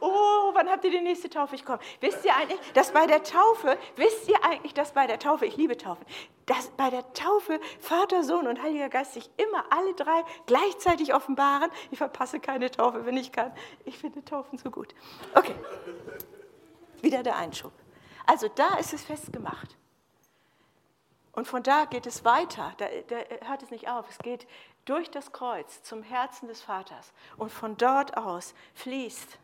[0.01, 1.55] oh, wann habt ihr die nächste Taufe?
[1.55, 1.81] Ich komme.
[2.01, 5.57] Wisst ihr eigentlich, dass bei der Taufe, wisst ihr eigentlich, dass bei der Taufe, ich
[5.57, 6.05] liebe Taufen,
[6.47, 11.71] dass bei der Taufe Vater, Sohn und Heiliger Geist sich immer alle drei gleichzeitig offenbaren?
[11.91, 13.53] Ich verpasse keine Taufe, wenn ich kann.
[13.85, 14.95] Ich finde Taufen so gut.
[15.35, 15.55] Okay.
[17.03, 17.73] Wieder der Einschub.
[18.27, 19.77] Also da ist es festgemacht.
[21.33, 24.09] Und von da geht es weiter, da, da, hört es nicht auf.
[24.11, 24.47] Es geht
[24.85, 27.13] durch das Kreuz zum Herzen des Vaters.
[27.37, 29.39] Und von dort aus fließt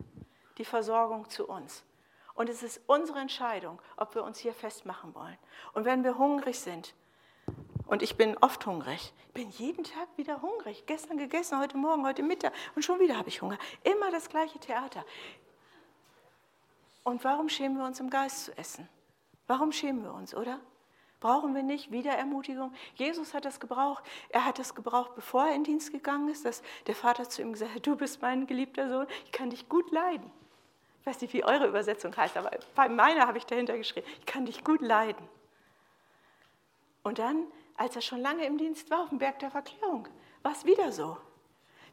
[0.59, 1.85] die Versorgung zu uns.
[2.35, 5.39] Und es ist unsere Entscheidung, ob wir uns hier festmachen wollen.
[5.73, 6.95] Und wenn wir hungrig sind,
[7.87, 12.23] und ich bin oft hungrig, bin jeden Tag wieder hungrig, gestern gegessen, heute Morgen, heute
[12.23, 13.59] Mittag und schon wieder habe ich Hunger.
[13.85, 15.05] Immer das gleiche Theater.
[17.05, 18.89] Und warum schämen wir uns im Geist zu essen?
[19.47, 20.59] Warum schämen wir uns, oder?
[21.21, 22.73] Brauchen wir nicht wieder Ermutigung?
[22.95, 24.05] Jesus hat das gebraucht.
[24.29, 27.53] Er hat das gebraucht, bevor er in Dienst gegangen ist, dass der Vater zu ihm
[27.53, 30.31] gesagt hat, du bist mein geliebter Sohn, ich kann dich gut leiden.
[31.01, 34.27] Ich weiß nicht, wie eure Übersetzung heißt, aber bei meiner habe ich dahinter geschrieben, ich
[34.27, 35.27] kann dich gut leiden.
[37.03, 37.47] Und dann,
[37.77, 40.09] als er schon lange im Dienst war, auf dem Berg der Verklärung,
[40.43, 41.17] war es wieder so.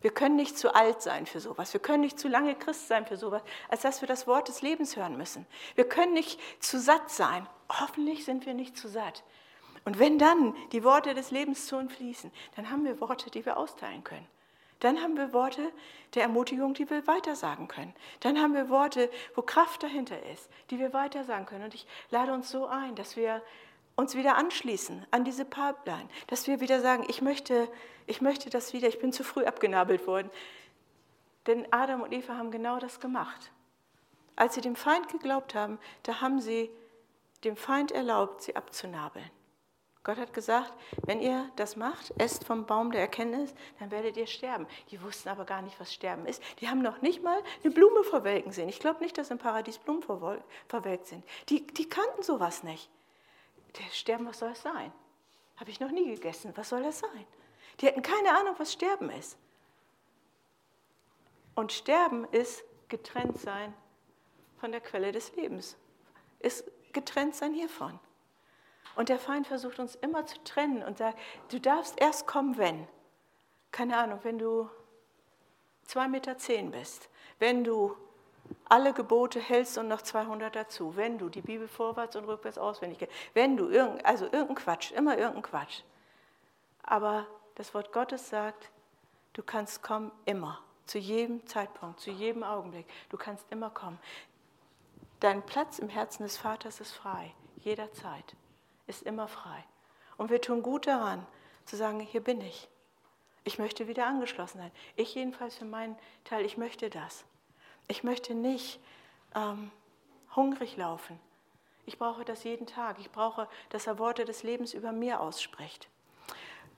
[0.01, 1.71] Wir können nicht zu alt sein für sowas.
[1.71, 4.61] Wir können nicht zu lange Christ sein für sowas, als dass wir das Wort des
[4.61, 5.45] Lebens hören müssen.
[5.75, 7.47] Wir können nicht zu satt sein.
[7.79, 9.23] Hoffentlich sind wir nicht zu satt.
[9.85, 13.45] Und wenn dann die Worte des Lebens zu uns fließen, dann haben wir Worte, die
[13.45, 14.27] wir austeilen können.
[14.79, 15.71] Dann haben wir Worte
[16.13, 17.93] der Ermutigung, die wir weitersagen können.
[18.19, 21.63] Dann haben wir Worte, wo Kraft dahinter ist, die wir weitersagen können.
[21.63, 23.41] Und ich lade uns so ein, dass wir
[23.95, 27.69] uns wieder anschließen an diese Pipeline, dass wir wieder sagen, ich möchte,
[28.07, 30.29] ich möchte das wieder, ich bin zu früh abgenabelt worden.
[31.47, 33.51] Denn Adam und Eva haben genau das gemacht.
[34.35, 36.69] Als sie dem Feind geglaubt haben, da haben sie
[37.43, 39.29] dem Feind erlaubt, sie abzunabeln.
[40.03, 40.73] Gott hat gesagt,
[41.05, 44.67] wenn ihr das macht, esst vom Baum der Erkenntnis, dann werdet ihr sterben.
[44.91, 46.43] Die wussten aber gar nicht, was Sterben ist.
[46.59, 48.67] Die haben noch nicht mal eine Blume verwelken sehen.
[48.67, 50.03] Ich glaube nicht, dass im Paradies Blumen
[50.67, 51.23] verwelkt sind.
[51.47, 52.89] Die, die kannten sowas nicht.
[53.77, 54.91] Der Sterben, was soll es sein?
[55.55, 56.51] Habe ich noch nie gegessen.
[56.55, 57.25] Was soll das sein?
[57.79, 59.37] Die hatten keine Ahnung, was Sterben ist.
[61.55, 63.73] Und Sterben ist getrennt sein
[64.59, 65.77] von der Quelle des Lebens.
[66.39, 67.99] Ist getrennt sein hiervon.
[68.95, 71.17] Und der Feind versucht uns immer zu trennen und sagt,
[71.49, 72.87] du darfst erst kommen, wenn.
[73.71, 74.69] Keine Ahnung, wenn du
[75.85, 77.97] zwei Meter zehn bist, wenn du
[78.65, 82.99] alle Gebote hältst und noch 200 dazu, wenn du die Bibel vorwärts und rückwärts auswendig
[82.99, 85.81] kennst, wenn du, irgend, also irgendein Quatsch, immer irgendein Quatsch.
[86.83, 87.25] Aber
[87.55, 88.69] das Wort Gottes sagt,
[89.33, 92.85] du kannst kommen immer, zu jedem Zeitpunkt, zu jedem Augenblick.
[93.09, 93.99] Du kannst immer kommen.
[95.23, 98.35] Dein Platz im Herzen des Vaters ist frei, jederzeit
[98.87, 99.63] ist immer frei.
[100.17, 101.25] Und wir tun gut daran,
[101.63, 102.67] zu sagen, hier bin ich.
[103.45, 104.71] Ich möchte wieder angeschlossen sein.
[104.97, 105.95] Ich jedenfalls für meinen
[106.25, 107.23] Teil, ich möchte das.
[107.87, 108.81] Ich möchte nicht
[109.33, 109.71] ähm,
[110.35, 111.17] hungrig laufen.
[111.85, 112.99] Ich brauche das jeden Tag.
[112.99, 115.87] Ich brauche, dass er Worte des Lebens über mir ausspricht.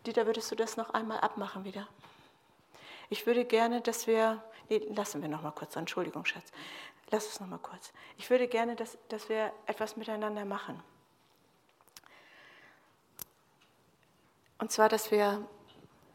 [0.05, 1.87] Dieter, würdest du das noch einmal abmachen wieder?
[3.09, 6.51] Ich würde gerne, dass wir, nee, lassen wir noch mal kurz, Entschuldigung, Schatz,
[7.11, 7.93] lass es noch mal kurz.
[8.17, 10.81] Ich würde gerne, dass, dass wir etwas miteinander machen.
[14.57, 15.47] Und zwar, dass wir,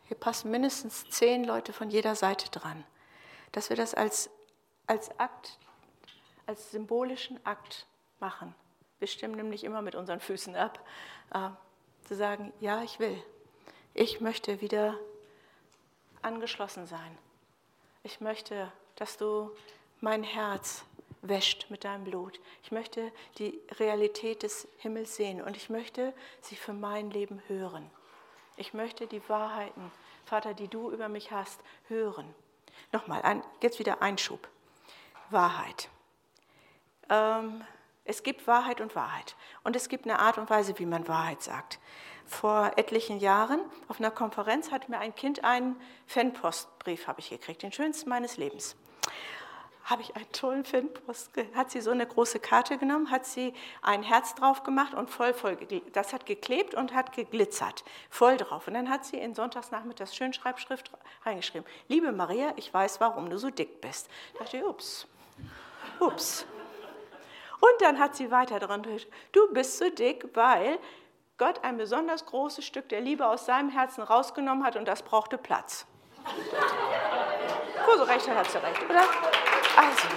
[0.09, 2.85] hier passen mindestens zehn Leute von jeder Seite dran,
[3.53, 4.31] dass wir das als,
[4.87, 5.59] als Akt,
[6.47, 7.87] als symbolischen Akt
[8.19, 8.55] machen.
[8.99, 10.85] Wir stimmen nämlich immer mit unseren Füßen ab,
[11.33, 11.51] äh,
[12.07, 13.23] zu sagen, ja, ich will.
[13.95, 14.99] Ich möchte wieder
[16.23, 17.19] angeschlossen sein.
[18.03, 19.51] Ich möchte, dass du
[20.01, 20.85] mein Herz
[21.23, 22.41] wäscht mit deinem Blut.
[22.63, 27.91] Ich möchte die Realität des Himmels sehen und ich möchte sie für mein Leben hören.
[28.57, 29.91] Ich möchte die Wahrheiten,
[30.25, 32.35] Vater, die du über mich hast, hören.
[32.93, 34.49] Nochmal, ein, jetzt wieder Einschub.
[35.31, 35.89] Wahrheit.
[37.09, 37.63] Ähm,
[38.05, 39.37] es gibt Wahrheit und Wahrheit.
[39.63, 41.79] Und es gibt eine Art und Weise, wie man Wahrheit sagt.
[42.27, 47.63] Vor etlichen Jahren auf einer Konferenz hat mir ein Kind einen Fanpostbrief habe ich gekriegt,
[47.63, 48.77] den schönsten meines Lebens
[49.91, 51.33] habe ich einen tollen Fanpost.
[51.55, 55.35] Hat sie so eine große Karte genommen, hat sie ein Herz drauf gemacht und voll,
[55.35, 55.59] voll,
[55.93, 58.69] das hat geklebt und hat geglitzert, voll drauf.
[58.69, 60.93] Und dann hat sie in Sonntagsnachmittags Schönschreibschrift
[61.25, 61.67] reingeschrieben.
[61.89, 64.09] Liebe Maria, ich weiß, warum du so dick bist.
[64.35, 65.09] Da dachte ich, ups,
[65.99, 66.47] ups.
[67.61, 68.87] Und dann hat sie weiter dran,
[69.33, 70.79] du bist so dick, weil
[71.37, 75.37] Gott ein besonders großes Stück der Liebe aus seinem Herzen rausgenommen hat und das brauchte
[75.37, 75.85] Platz.
[77.97, 79.03] So recht hat sie recht, oder?
[79.77, 80.09] Also,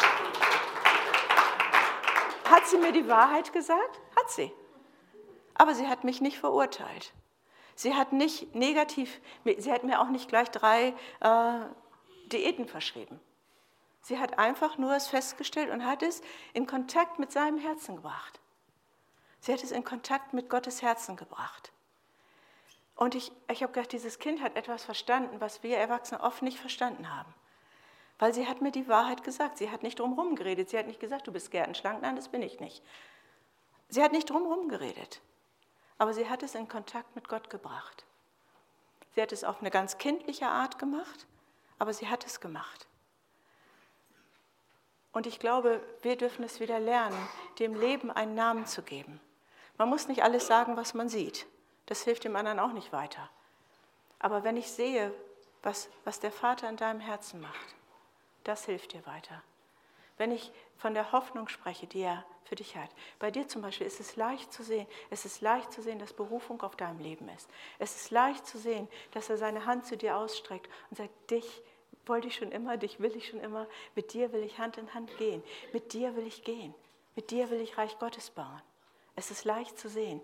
[2.50, 4.00] hat sie mir die Wahrheit gesagt?
[4.16, 4.52] Hat sie.
[5.54, 7.14] Aber sie hat mich nicht verurteilt.
[7.76, 9.20] Sie hat nicht negativ,
[9.58, 11.60] sie hat mir auch nicht gleich drei äh,
[12.28, 13.20] Diäten verschrieben.
[14.02, 16.22] Sie hat einfach nur es festgestellt und hat es
[16.54, 18.40] in Kontakt mit seinem Herzen gebracht.
[19.40, 21.72] Sie hat es in Kontakt mit Gottes Herzen gebracht.
[22.96, 26.60] Und ich, ich habe gedacht, dieses Kind hat etwas verstanden, was wir Erwachsene oft nicht
[26.60, 27.34] verstanden haben.
[28.24, 29.58] Weil sie hat mir die Wahrheit gesagt.
[29.58, 30.70] Sie hat nicht drumherum geredet.
[30.70, 32.02] Sie hat nicht gesagt, du bist gärtenschlank.
[32.02, 32.82] Nein, das bin ich nicht.
[33.90, 35.20] Sie hat nicht drumherum geredet.
[35.98, 38.06] Aber sie hat es in Kontakt mit Gott gebracht.
[39.14, 41.28] Sie hat es auf eine ganz kindliche Art gemacht,
[41.80, 42.88] aber sie hat es gemacht.
[45.12, 47.28] Und ich glaube, wir dürfen es wieder lernen,
[47.60, 49.20] dem Leben einen Namen zu geben.
[49.78, 51.46] Man muss nicht alles sagen, was man sieht.
[51.88, 53.30] Das hilft dem anderen auch nicht weiter.
[54.20, 55.14] Aber wenn ich sehe,
[55.62, 57.76] was, was der Vater in deinem Herzen macht,
[58.44, 59.42] das hilft dir weiter.
[60.18, 62.90] Wenn ich von der Hoffnung spreche, die er für dich hat.
[63.20, 66.14] Bei dir zum Beispiel ist es leicht zu sehen, es ist leicht zu sehen, dass
[66.14, 67.50] Berufung auf deinem Leben ist.
[67.80, 71.64] Es ist leicht zu sehen, dass er seine Hand zu dir ausstreckt und sagt, dich
[72.06, 74.94] wollte ich schon immer, dich will ich schon immer, mit dir will ich Hand in
[74.94, 75.42] Hand gehen,
[75.72, 76.76] mit dir will ich gehen,
[77.16, 78.62] mit dir will ich Reich Gottes bauen.
[79.16, 80.22] Es ist leicht zu sehen.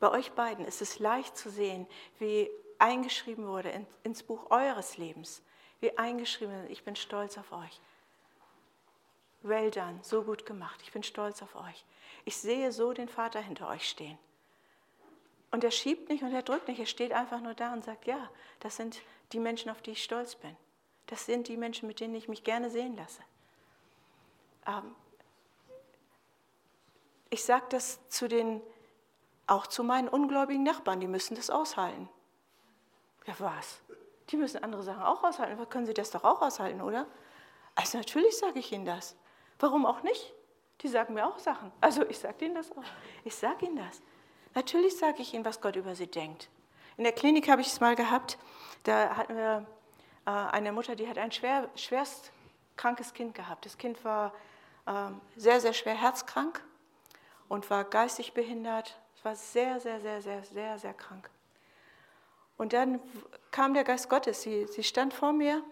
[0.00, 1.86] Bei euch beiden ist es leicht zu sehen,
[2.18, 3.72] wie eingeschrieben wurde
[4.02, 5.42] ins Buch eures Lebens,
[5.80, 7.80] wie eingeschrieben, ich bin stolz auf euch.
[9.42, 11.84] Well done, so gut gemacht, ich bin stolz auf euch.
[12.24, 14.18] Ich sehe so den Vater hinter euch stehen.
[15.50, 18.06] Und er schiebt nicht und er drückt nicht, er steht einfach nur da und sagt,
[18.06, 19.02] ja, das sind
[19.32, 20.56] die Menschen, auf die ich stolz bin.
[21.06, 23.20] Das sind die Menschen, mit denen ich mich gerne sehen lasse.
[24.66, 24.94] Ähm,
[27.30, 28.62] ich sage das zu den,
[29.46, 32.08] auch zu meinen ungläubigen Nachbarn, die müssen das aushalten.
[33.26, 33.80] Ja, was?
[34.30, 35.68] Die müssen andere Sachen auch aushalten.
[35.68, 37.06] Können sie das doch auch aushalten, oder?
[37.74, 39.16] Also natürlich sage ich ihnen das.
[39.58, 40.32] Warum auch nicht?
[40.80, 41.72] Die sagen mir auch Sachen.
[41.80, 42.82] Also ich sage ihnen das auch.
[43.24, 44.02] Ich sage ihnen das.
[44.54, 46.48] Natürlich sage ich ihnen, was Gott über sie denkt.
[46.96, 48.38] In der Klinik habe ich es mal gehabt.
[48.84, 49.66] Da hatten wir
[50.26, 52.32] äh, eine Mutter, die hat ein schwer, schwerst
[52.76, 53.66] krankes Kind gehabt.
[53.66, 54.32] Das Kind war
[54.86, 56.62] ähm, sehr, sehr schwer herzkrank
[57.48, 58.98] und war geistig behindert.
[59.16, 61.30] Es war sehr, sehr, sehr, sehr, sehr, sehr krank.
[62.56, 63.00] Und dann
[63.50, 64.42] kam der Geist Gottes.
[64.42, 65.62] Sie, sie stand vor mir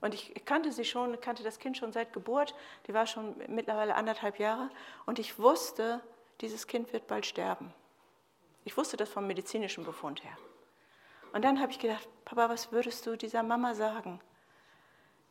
[0.00, 2.54] und ich kannte sie schon, kannte das Kind schon seit Geburt.
[2.86, 4.70] Die war schon mittlerweile anderthalb Jahre.
[5.06, 6.00] Und ich wusste,
[6.40, 7.72] dieses Kind wird bald sterben.
[8.64, 10.36] Ich wusste das vom medizinischen Befund her.
[11.32, 14.20] Und dann habe ich gedacht, Papa, was würdest du dieser Mama sagen,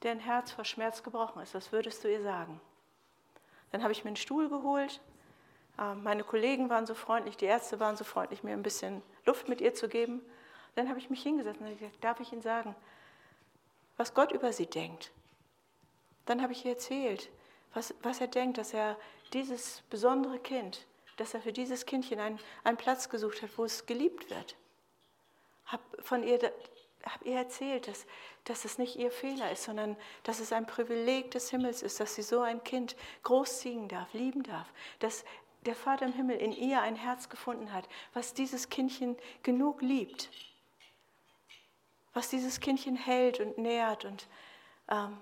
[0.04, 1.54] deren Herz vor Schmerz gebrochen ist?
[1.54, 2.62] Was würdest du ihr sagen?
[3.72, 5.02] Dann habe ich mir einen Stuhl geholt.
[5.78, 9.50] Ähm, meine Kollegen waren so freundlich, die Ärzte waren so freundlich, mir ein bisschen Luft
[9.50, 10.22] mit ihr zu geben.
[10.76, 12.76] Dann habe ich mich hingesetzt und gesagt, darf ich Ihnen sagen,
[13.98, 15.12] was Gott über sie denkt?
[16.26, 17.30] Dann habe ich ihr erzählt,
[17.74, 18.98] was, was er denkt, dass er
[19.34, 20.86] dieses besondere Kind,
[21.18, 24.56] dass er für dieses Kindchen einen, einen Platz gesucht hat, wo es geliebt wird.
[25.66, 26.40] Habe von ihr
[27.06, 28.06] habe ihr erzählt, dass,
[28.44, 32.16] dass es nicht ihr Fehler ist, sondern dass es ein Privileg des Himmels ist, dass
[32.16, 34.68] sie so ein Kind großziehen darf, lieben darf,
[35.00, 35.24] dass
[35.66, 40.30] der Vater im Himmel in ihr ein Herz gefunden hat, was dieses Kindchen genug liebt,
[42.14, 44.28] was dieses Kindchen hält und nährt und
[44.90, 45.18] ähm,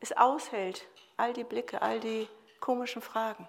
[0.00, 0.86] es aushält,
[1.16, 2.28] all die Blicke, all die
[2.60, 3.48] komischen Fragen.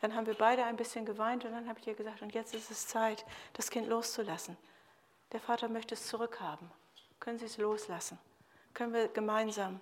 [0.00, 2.54] Dann haben wir beide ein bisschen geweint und dann habe ich ihr gesagt, und jetzt
[2.54, 4.56] ist es Zeit, das Kind loszulassen.
[5.32, 6.70] Der Vater möchte es zurückhaben.
[7.18, 8.18] Können Sie es loslassen?
[8.74, 9.80] Können wir gemeinsam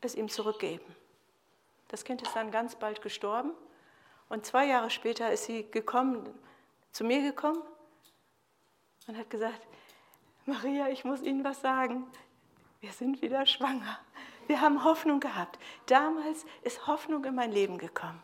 [0.00, 0.94] es ihm zurückgeben?
[1.88, 3.52] Das Kind ist dann ganz bald gestorben
[4.28, 6.28] und zwei Jahre später ist sie gekommen,
[6.92, 7.62] zu mir gekommen
[9.06, 9.66] und hat gesagt,
[10.44, 12.06] Maria, ich muss Ihnen was sagen.
[12.80, 13.98] Wir sind wieder schwanger.
[14.46, 15.58] Wir haben Hoffnung gehabt.
[15.86, 18.22] Damals ist Hoffnung in mein Leben gekommen.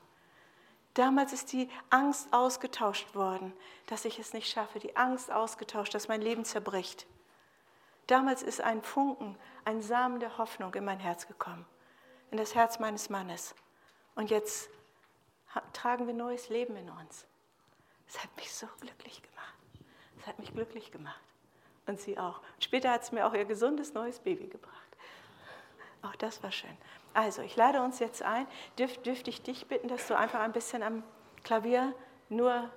[0.95, 3.53] Damals ist die Angst ausgetauscht worden,
[3.87, 7.07] dass ich es nicht schaffe, die Angst ausgetauscht, dass mein Leben zerbricht.
[8.07, 11.65] Damals ist ein Funken, ein Samen der Hoffnung in mein Herz gekommen,
[12.31, 13.55] in das Herz meines Mannes.
[14.15, 14.69] Und jetzt
[15.73, 17.25] tragen wir neues Leben in uns.
[18.07, 19.62] Es hat mich so glücklich gemacht.
[20.23, 21.21] Es hat mich glücklich gemacht.
[21.87, 22.41] Und sie auch.
[22.61, 24.77] Später hat es mir auch ihr gesundes neues Baby gebracht.
[26.03, 26.77] Auch das war schön.
[27.13, 28.47] Also, ich lade uns jetzt ein.
[28.79, 31.03] Dürf, dürfte ich dich bitten, dass du einfach ein bisschen am
[31.43, 31.93] Klavier
[32.29, 32.71] nur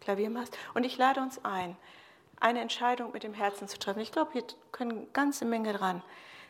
[0.00, 0.56] Klavier machst?
[0.74, 1.76] Und ich lade uns ein,
[2.38, 4.00] eine Entscheidung mit dem Herzen zu treffen.
[4.00, 6.02] Ich glaube, hier können ganze Menge dran.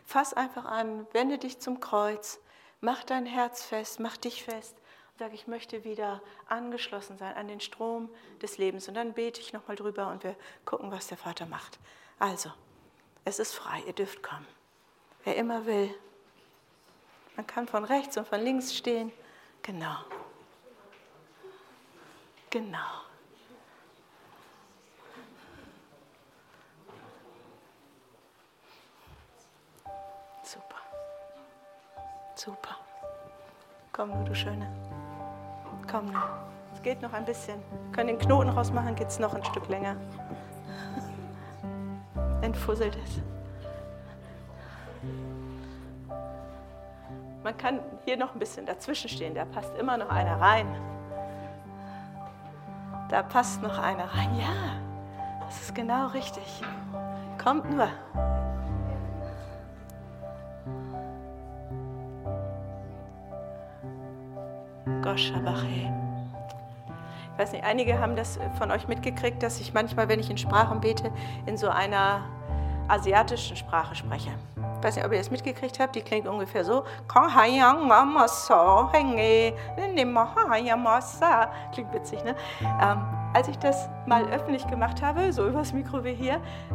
[0.05, 2.41] Fass einfach an, wende dich zum Kreuz,
[2.83, 4.77] mach dein Herz fest, mach dich fest
[5.15, 8.09] und sag, ich möchte wieder angeschlossen sein an den Strom
[8.43, 8.89] des Lebens.
[8.89, 11.79] Und dann bete ich nochmal drüber und wir gucken, was der Vater macht.
[12.19, 12.51] Also,
[13.25, 14.47] es ist frei, ihr dürft kommen
[15.25, 15.95] wer immer will.
[17.37, 19.11] Man kann von rechts und von links stehen.
[19.63, 19.97] Genau.
[22.51, 22.79] Genau.
[30.45, 30.77] Super.
[32.37, 32.79] Super.
[33.93, 34.94] Komm nur, du Schöne.
[35.95, 36.13] Komm.
[36.75, 37.55] Es geht noch ein bisschen.
[37.71, 39.95] Wir können den Knoten rausmachen, geht es noch ein Stück länger.
[42.43, 43.23] Entfusselt es.
[47.45, 50.67] Man kann hier noch ein bisschen dazwischen stehen, da passt immer noch einer rein.
[53.09, 54.35] Da passt noch einer rein.
[54.37, 56.61] Ja, das ist genau richtig.
[57.41, 57.89] Kommt nur.
[67.33, 70.39] Ich weiß nicht, einige haben das von euch mitgekriegt, dass ich manchmal, wenn ich in
[70.39, 71.11] Sprachen bete,
[71.47, 72.23] in so einer
[72.89, 74.31] asiatischen Sprache spreche.
[74.79, 76.85] Ich weiß nicht, ob ihr das mitgekriegt habt, die klingt ungefähr so.
[81.73, 82.37] Klingt witzig, ne?
[83.35, 86.35] Als ich das mal öffentlich gemacht habe, so übers Mikro wie hier,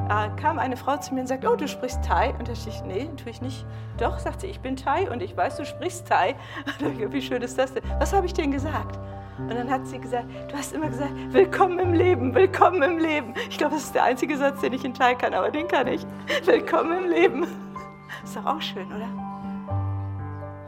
[0.10, 2.32] äh, kam eine Frau zu mir und sagte, oh, du sprichst Thai.
[2.38, 3.66] Und da dachte ich, nee, tue ich nicht.
[3.98, 6.36] Doch, sagt sie, ich bin Thai und ich weiß, du sprichst Thai.
[6.82, 7.84] Und wie schön ist das denn?
[8.00, 9.00] Was habe ich denn gesagt?
[9.38, 13.34] Und dann hat sie gesagt, du hast immer gesagt, willkommen im Leben, willkommen im Leben.
[13.50, 15.88] Ich glaube, das ist der einzige Satz, den ich in Thai kann, aber den kann
[15.88, 16.06] ich.
[16.46, 17.48] Willkommen im Leben.
[18.24, 19.08] Ist doch auch schön, oder?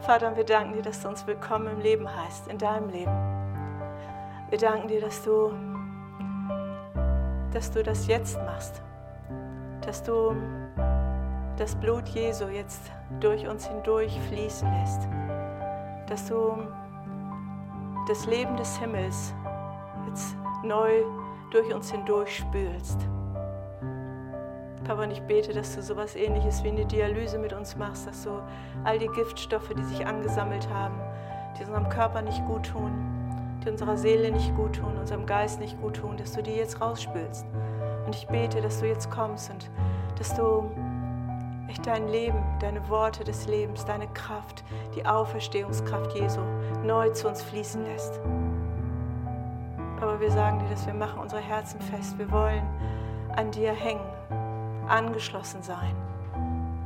[0.00, 3.12] Vater, wir danken dir, dass du uns willkommen im Leben heißt, in deinem Leben.
[4.48, 5.52] Wir danken dir, dass du,
[7.52, 8.82] dass du das jetzt machst,
[9.82, 10.34] dass du
[11.56, 12.90] das Blut Jesu jetzt
[13.20, 15.08] durch uns hindurch fließen lässt.
[16.08, 16.56] Dass du
[18.08, 19.34] das Leben des Himmels
[20.08, 20.34] jetzt
[20.64, 21.02] neu
[21.50, 23.06] durch uns hindurch spülst.
[24.84, 28.24] Papa, und ich bete, dass du sowas ähnliches wie eine Dialyse mit uns machst, dass
[28.24, 28.42] du
[28.82, 30.98] all die Giftstoffe, die sich angesammelt haben,
[31.56, 33.21] die unserem Körper nicht gut tun,
[33.64, 36.80] die unserer Seele nicht gut tun, unserem Geist nicht gut tun, dass du die jetzt
[36.80, 37.46] rausspülst.
[38.06, 39.70] Und ich bete, dass du jetzt kommst und
[40.18, 40.70] dass du
[41.68, 46.40] echt dein Leben, deine Worte des Lebens, deine Kraft, die Auferstehungskraft Jesu
[46.84, 48.20] neu zu uns fließen lässt.
[49.98, 52.18] Papa, wir sagen dir, dass wir machen unsere Herzen fest.
[52.18, 52.66] Wir wollen
[53.36, 54.04] an dir hängen
[54.88, 55.94] angeschlossen sein.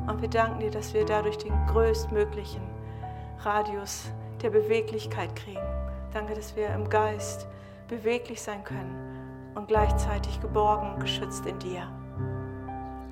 [0.07, 2.62] Und wir danken dir, dass wir dadurch den größtmöglichen
[3.41, 4.12] Radius
[4.43, 5.76] der Beweglichkeit kriegen.
[6.17, 7.47] Danke, dass wir im Geist
[7.89, 11.93] beweglich sein können und gleichzeitig geborgen und geschützt in dir.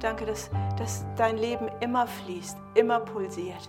[0.00, 0.48] Danke, dass,
[0.78, 3.68] dass dein Leben immer fließt, immer pulsiert.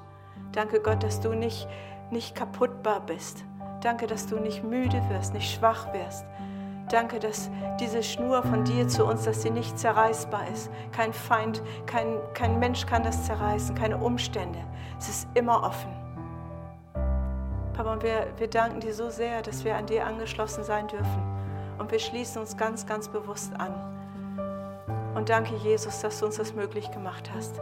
[0.54, 1.68] Danke Gott, dass du nicht,
[2.12, 3.44] nicht kaputtbar bist.
[3.82, 6.26] Danke, dass du nicht müde wirst, nicht schwach wirst,
[6.90, 10.70] Danke, dass diese Schnur von dir zu uns, dass sie nicht zerreißbar ist.
[10.92, 14.60] Kein Feind, kein, kein Mensch kann das zerreißen, keine Umstände.
[14.98, 16.05] Es ist immer offen.
[17.76, 21.24] Papa, und wir, wir danken dir so sehr, dass wir an dir angeschlossen sein dürfen.
[21.78, 23.74] Und wir schließen uns ganz, ganz bewusst an.
[25.16, 27.60] Und danke, Jesus, dass du uns das möglich gemacht hast.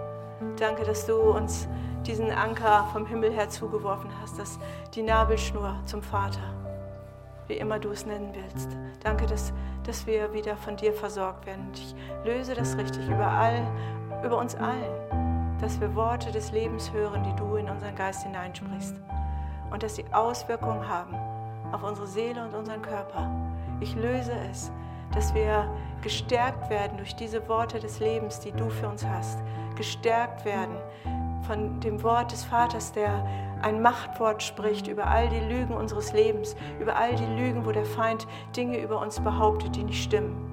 [0.59, 1.68] Danke, dass du uns
[2.05, 4.59] diesen Anker vom Himmel her zugeworfen hast, dass
[4.93, 6.41] die Nabelschnur zum Vater
[7.47, 8.70] wie immer du es nennen willst.
[9.03, 9.51] Danke, dass,
[9.84, 11.68] dass wir wieder von dir versorgt werden.
[11.68, 13.68] Und ich löse das richtig über, all,
[14.24, 18.95] über uns allen, dass wir Worte des Lebens hören, die du in unseren Geist hineinsprichst.
[19.74, 21.15] Und dass sie Auswirkungen haben
[21.74, 23.30] auf unsere Seele und unseren Körper.
[23.82, 24.71] Ich löse es,
[25.13, 25.67] dass wir
[26.01, 29.39] gestärkt werden durch diese Worte des Lebens, die du für uns hast.
[29.76, 30.78] Gestärkt werden
[31.47, 33.26] von dem Wort des Vaters, der
[33.61, 37.86] ein Machtwort spricht über all die Lügen unseres Lebens, über all die Lügen, wo der
[37.86, 40.51] Feind Dinge über uns behauptet, die nicht stimmen.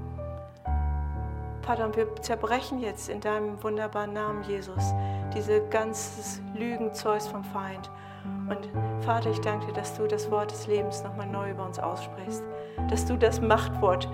[1.63, 4.95] Vater, und wir zerbrechen jetzt in deinem wunderbaren Namen, Jesus,
[5.35, 7.91] diese ganzes Lügenzeus vom Feind.
[8.49, 8.69] Und
[9.05, 12.43] Vater, ich danke dir, dass du das Wort des Lebens nochmal neu über uns aussprichst,
[12.89, 14.09] dass du das Machtwort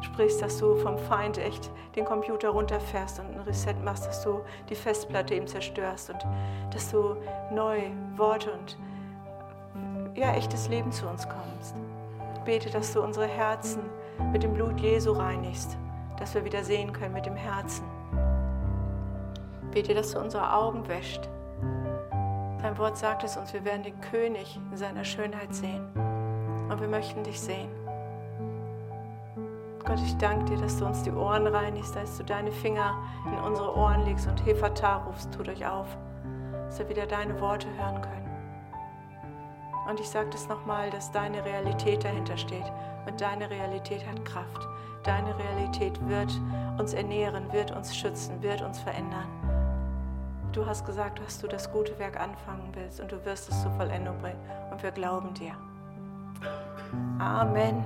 [0.00, 4.40] sprichst, dass du vom Feind echt den Computer runterfährst und ein Reset machst, dass du
[4.68, 6.26] die Festplatte eben zerstörst und
[6.72, 7.16] dass du
[7.52, 7.82] neu
[8.16, 8.76] Worte und
[10.14, 11.74] ja, echtes Leben zu uns kommst.
[12.34, 13.82] Ich bete, dass du unsere Herzen
[14.32, 15.78] mit dem Blut Jesu reinigst,
[16.18, 17.84] dass wir wieder sehen können mit dem Herzen.
[19.64, 21.28] Ich bete, dass du unsere Augen wäscht.
[22.62, 25.84] Dein Wort sagt es uns, wir werden den König in seiner Schönheit sehen.
[26.70, 27.68] Und wir möchten dich sehen.
[29.84, 32.96] Gott, ich danke dir, dass du uns die Ohren reinigst, dass du deine Finger
[33.26, 35.88] in unsere Ohren legst und Hefata rufst, tut euch auf,
[36.66, 38.22] dass wir wieder deine Worte hören können.
[39.90, 42.72] Und ich sage das nochmal, dass deine Realität dahinter steht
[43.06, 44.68] und deine Realität hat Kraft.
[45.02, 46.30] Deine Realität wird
[46.78, 49.41] uns ernähren, wird uns schützen, wird uns verändern.
[50.52, 53.70] Du hast gesagt, dass du das gute Werk anfangen willst und du wirst es zur
[53.72, 54.40] Vollendung bringen
[54.70, 55.54] und wir glauben dir.
[57.18, 57.82] Amen.